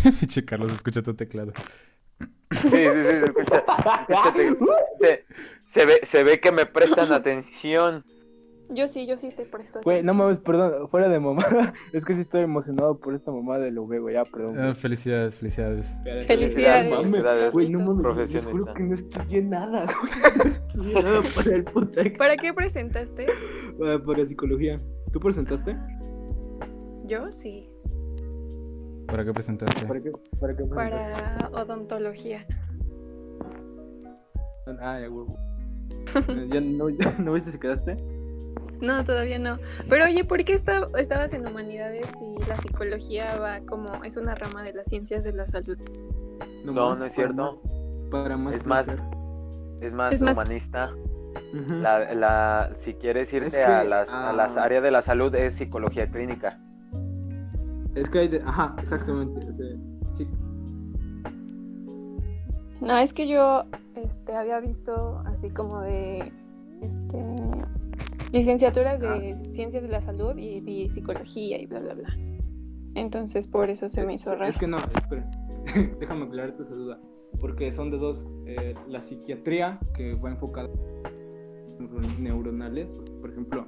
[0.20, 1.52] Pinche Carlos, escucha tu teclado.
[2.50, 3.64] Sí, sí, sí, se escucha.
[4.08, 4.56] escúchate.
[4.98, 5.24] Se,
[5.66, 8.04] se ve, se ve que me prestan atención.
[8.74, 9.80] Yo sí, yo sí te presto.
[9.84, 11.44] Güey, no mames, perdón, fuera de mamá.
[11.92, 14.58] es que sí estoy emocionado por esta mamá de lo güey, ya, perdón.
[14.58, 15.94] Ah, felicidades, felicidades.
[16.26, 16.88] Felicidades.
[16.88, 17.52] No mames, Felicidades.
[17.52, 20.12] güey, no mames, les juro que no estudié nada, güey.
[20.36, 23.26] No estudié nada para el puta ¿Para qué presentaste?
[23.78, 24.80] para, para psicología.
[25.12, 25.76] ¿Tú presentaste?
[27.04, 27.68] Yo sí.
[29.06, 29.84] ¿Para qué presentaste?
[29.84, 30.12] ¿Para qué?
[30.40, 30.74] ¿Para qué presentaste?
[30.74, 32.46] Para odontología.
[34.80, 35.36] Ah, ya, huevo.
[36.48, 37.96] ¿Ya no, ya, ¿No viste si quedaste?
[38.82, 39.58] No, todavía no.
[39.88, 44.34] Pero oye, ¿por qué esta- estabas en humanidades y la psicología va como es una
[44.34, 45.78] rama de las ciencias de la salud?
[46.64, 47.62] No, no es cierto.
[48.10, 48.86] Para más Es más,
[49.80, 50.90] es más Es más- humanista.
[51.80, 54.32] La, la, si quieres irte la, la, si quieres irte Es que, a las, a
[54.32, 56.58] las ah, áreas de la salud es psicología clínica.
[57.94, 58.42] Es que hay de...
[58.44, 59.40] Ajá, exactamente.
[60.16, 60.26] sí.
[62.80, 63.64] No, es que yo
[63.96, 66.32] este, había visto así como de
[66.82, 67.24] este,
[68.32, 72.08] licenciaturas de ciencias de la salud y psicología y bla, bla, bla.
[72.94, 74.46] Entonces por eso se me hizo raro.
[74.48, 75.30] Es que no, espera.
[76.00, 77.00] Déjame aclararte esa duda.
[77.40, 78.26] Porque son de dos.
[78.46, 80.68] eh, la psiquiatría, que va enfocada
[81.78, 82.88] en neuronales.
[83.20, 83.66] Por ejemplo,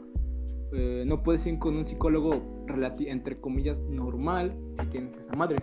[0.73, 2.41] eh, no puedes ir con un psicólogo,
[3.07, 5.57] entre comillas, normal si tienes esa madre.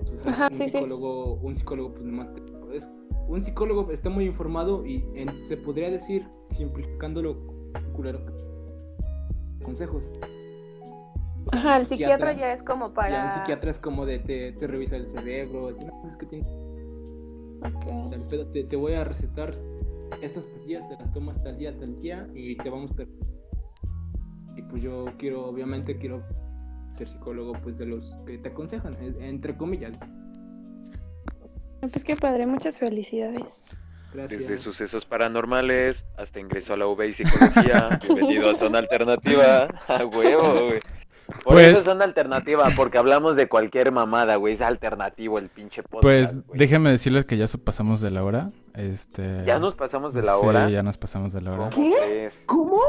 [0.00, 0.70] Entonces, Ajá, un sí, sí.
[0.70, 2.28] psicólogo, Un psicólogo, pues nomás.
[2.34, 2.90] te- es-
[3.28, 7.36] un psicólogo está muy informado y en- se podría decir, simplificándolo,
[7.94, 8.20] culero,
[9.62, 10.10] consejos.
[11.52, 13.24] Ajá, el psiquiatra psiquiatra- ya es como Ya para...
[13.24, 16.48] un psiquiatra es como de te, te revisa el cerebro, así, no, es que tienes
[17.62, 18.10] Ok.
[18.10, 19.54] tal pedo, te, te voy a recetar
[20.22, 23.02] estas pastillas, te las tomas tal día, tal día y te vamos a...
[24.56, 26.22] Y pues yo quiero, obviamente quiero
[26.94, 29.92] ser psicólogo pues de los que te aconsejan, en- entre comillas.
[31.80, 33.70] Pues qué padre, muchas felicidades.
[34.12, 34.40] Gracias.
[34.40, 37.98] Desde sucesos paranormales hasta ingreso a la UV y psicología.
[38.04, 39.68] Bienvenido a Zona Alternativa.
[39.88, 40.80] A huevo, güey.
[41.44, 44.54] Por Pues- eso es Zona Alternativa, porque hablamos de cualquier mamada, güey.
[44.54, 46.02] Es alternativo el pinche podcast.
[46.02, 46.58] Pues güey.
[46.58, 48.50] déjenme decirles que ya pasamos de la hora.
[48.74, 49.44] Este...
[49.46, 50.68] Ya nos pasamos de la Sí, hora.
[50.70, 51.70] ya nos pasamos de la hora.
[51.72, 52.42] ¿Cómo crees?
[52.46, 52.80] ¿Cómo?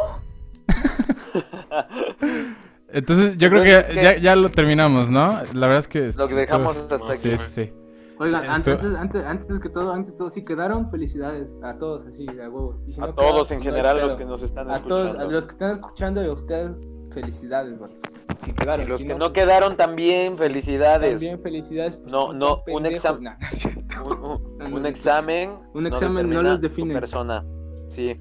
[2.90, 4.02] Entonces yo creo que ¿qué?
[4.02, 5.40] ya, ya lo terminamos, ¿no?
[5.54, 6.12] La verdad es que...
[6.18, 7.18] Lo que dejamos hasta aquí.
[7.18, 7.74] Sí, sí, sí.
[8.22, 12.06] Oigan, Sí, antes, antes, antes que todo, antes de todo, si quedaron, felicidades a todos,
[12.08, 12.80] así, a huevo.
[12.88, 14.18] Y si A no todos quedaron, en no hay general, los pedo.
[14.18, 15.30] que nos están A todos, escuchando.
[15.30, 16.72] a los que están escuchando y a ustedes,
[17.12, 17.98] felicidades, vatos.
[18.44, 18.86] Si quedaron.
[18.86, 21.12] Y los si que no quedaron también, felicidades.
[21.14, 21.98] También felicidades.
[21.98, 23.36] pues, No, no, un exam- Nah,
[23.98, 24.06] no.
[24.06, 24.88] Un, un- No, no, un no.
[24.88, 25.54] examen.
[25.74, 26.94] Un examen no los tu define.
[26.94, 27.44] persona.
[27.94, 28.16] Sí,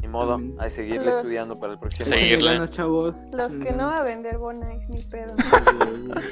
[0.00, 0.40] ni modo.
[0.58, 2.04] Hay que seguirle Los- estudiando para el próximo.
[2.04, 2.52] Seguirle.
[2.54, 3.14] ganas, chavos.
[3.32, 5.34] Los que no a vender Bonais ni pedo.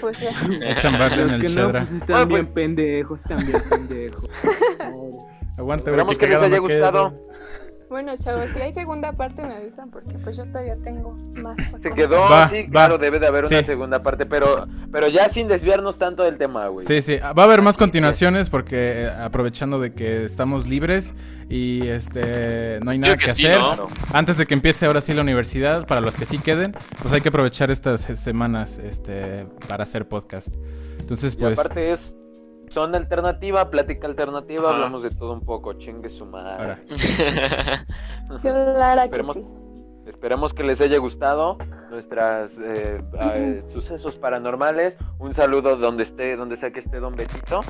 [0.01, 0.31] Pues ya.
[0.71, 3.63] A chambarle en Los el que no, pues están Ah, bien pues- pendejos, están bien
[3.69, 4.25] pendejos.
[5.57, 7.15] Aguanta, güey, Esperamos que les haya gustado.
[7.91, 11.57] Bueno, chavos, si hay segunda parte me avisan porque pues yo todavía tengo más.
[11.83, 12.71] Se quedó, Va, sí, va.
[12.71, 16.69] claro, debe de haber una segunda parte, pero, pero ya sin desviarnos tanto del tema,
[16.69, 16.87] güey.
[16.87, 21.15] Sí, sí, va a haber más continuaciones porque eh, aprovechando de que estamos libres
[21.49, 23.59] y este no hay nada Creo que, que sí, hacer.
[23.59, 23.89] ¿no?
[24.13, 27.23] Antes de que empiece ahora sí la universidad, para los que sí queden, pues hay
[27.23, 30.49] que aprovechar estas semanas este para hacer podcast.
[31.01, 32.17] Entonces, Y pues aparte es
[32.71, 34.77] zona alternativa, plática alternativa, Ajá.
[34.77, 36.53] hablamos de todo un poco, chingue su madre.
[36.53, 36.79] ahora.
[38.43, 39.47] Claro que Esperemos- sí.
[40.07, 41.57] Esperemos que les haya gustado
[41.91, 42.99] nuestras eh,
[43.35, 44.97] eh, sucesos paranormales.
[45.19, 47.61] Un saludo donde esté, donde sea que esté Don Betito.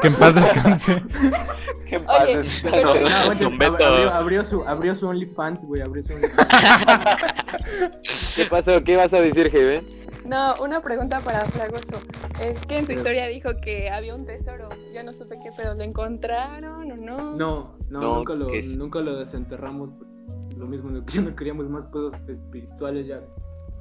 [0.00, 1.02] que en paz descanse.
[1.88, 2.70] Que en paz Oye, descanse.
[2.82, 3.84] pero- No, aguante, Don Beto.
[3.86, 6.48] abrió, abrió su, abrió su OnlyFans, güey, abrió su OnlyFans.
[8.36, 8.82] ¿Qué pasó?
[8.84, 9.84] ¿Qué ibas a decir, Jeven?
[10.24, 12.00] No, una pregunta para Flagoso.
[12.40, 14.68] Es que en su historia dijo que había un tesoro.
[14.94, 15.74] Yo no supe qué pedo.
[15.74, 17.36] ¿Lo encontraron o no?
[17.36, 19.90] No, no, No, nunca, lo, es- nunca lo desenterramos.
[20.56, 23.20] Lo mismo, ya no queríamos más pedos espirituales ya.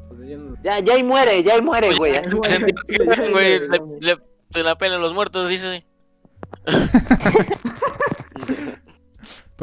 [0.09, 2.13] O sea, ya no- Ya, ya y muere, ya y muere, güey.
[3.31, 3.59] Güey,
[4.01, 4.17] le,
[4.51, 5.85] se la pelan los muertos, dice.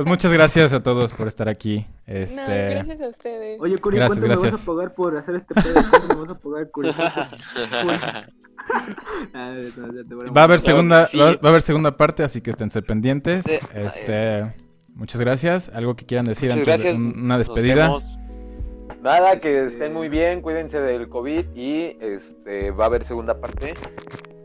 [0.05, 1.87] Pues muchas gracias a todos por estar aquí.
[2.07, 3.61] No, Este, gracias a ustedes.
[3.61, 4.63] Oye, Curi, Gracias, ¿cuánto me vas gracias.
[4.63, 5.75] a pagar por hacer este pedo?
[5.91, 6.91] ¿Cuánto me vas a pagar, Curi?
[9.35, 11.19] No, va a haber segunda sí.
[11.19, 13.45] va, va a haber segunda parte, así que esténse pendientes.
[13.75, 14.55] Este,
[14.95, 15.69] muchas gracias.
[15.75, 16.97] Algo que quieran decir Muchas antes gracias.
[16.99, 17.99] de un- una despedida.
[19.03, 23.41] Nada, que Este- estén muy bien, cuídense del COVID y este va a haber segunda
[23.41, 23.75] parte.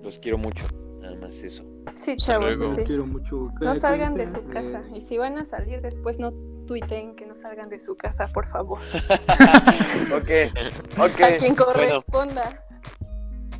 [0.03, 0.65] Los quiero mucho.
[1.25, 1.63] Más eso.
[1.95, 2.73] Sí, chavos, luego.
[2.73, 2.85] sí, sí.
[2.85, 3.49] quiero mucho.
[3.61, 4.83] No salgan de su casa.
[4.93, 6.33] Y si van a salir después, no
[6.67, 8.79] tuiteen que no salgan de su casa, por favor.
[10.15, 10.29] ok,
[10.99, 11.21] ok.
[11.21, 12.65] a quien Bueno, corresponda.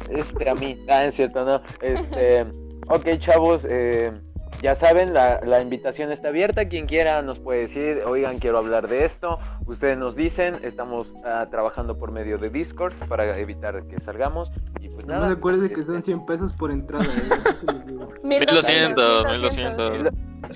[0.10, 0.78] este, a mí.
[0.90, 1.62] Ah, es cierto, no.
[1.82, 2.42] Este,
[2.88, 4.12] ok, chavos, eh,
[4.62, 6.68] ya saben, la, la invitación está abierta.
[6.68, 9.40] Quien quiera nos puede decir, oigan, quiero hablar de esto.
[9.66, 14.52] Ustedes nos dicen, estamos ah, trabajando por medio de Discord para evitar que salgamos.
[14.80, 15.28] Y pues No nada.
[15.28, 17.04] me acuerdes que este, son 100 pesos por entrada.
[17.06, 17.54] ¿eh?
[17.66, 18.10] Te lo digo.
[18.24, 19.92] 1200, 1200.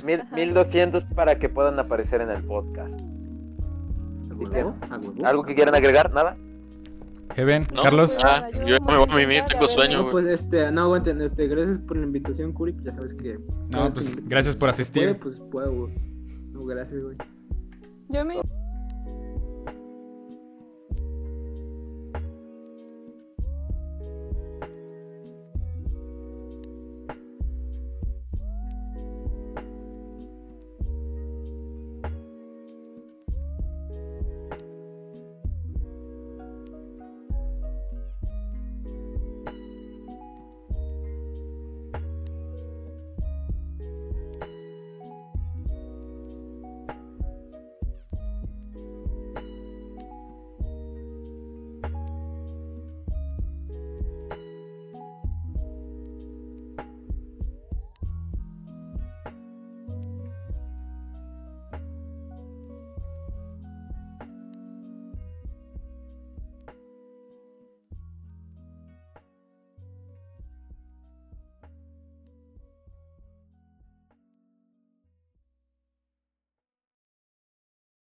[0.05, 0.35] Mil, Ajá.
[0.35, 2.99] 1200 para que puedan aparecer en el podcast.
[2.99, 4.75] ¿A Así huevo?
[4.79, 5.25] que, ¿A huevo?
[5.25, 6.13] ¿Algo que quieran agregar?
[6.13, 6.37] ¿Nada?
[7.35, 8.13] Heaven, No, Carlos.
[8.13, 11.47] pues, Ah, Yo me voy a mimir, tengo sueño, No, pues este, no aguanten, este,
[11.47, 13.39] gracias por la invitación, Curi, ya sabes que...
[13.71, 15.19] No, pues gracias por Puede, asistir.
[15.21, 15.93] pues puedo, güey.
[16.51, 17.17] No, gracias, güey.
[18.09, 18.35] Yo me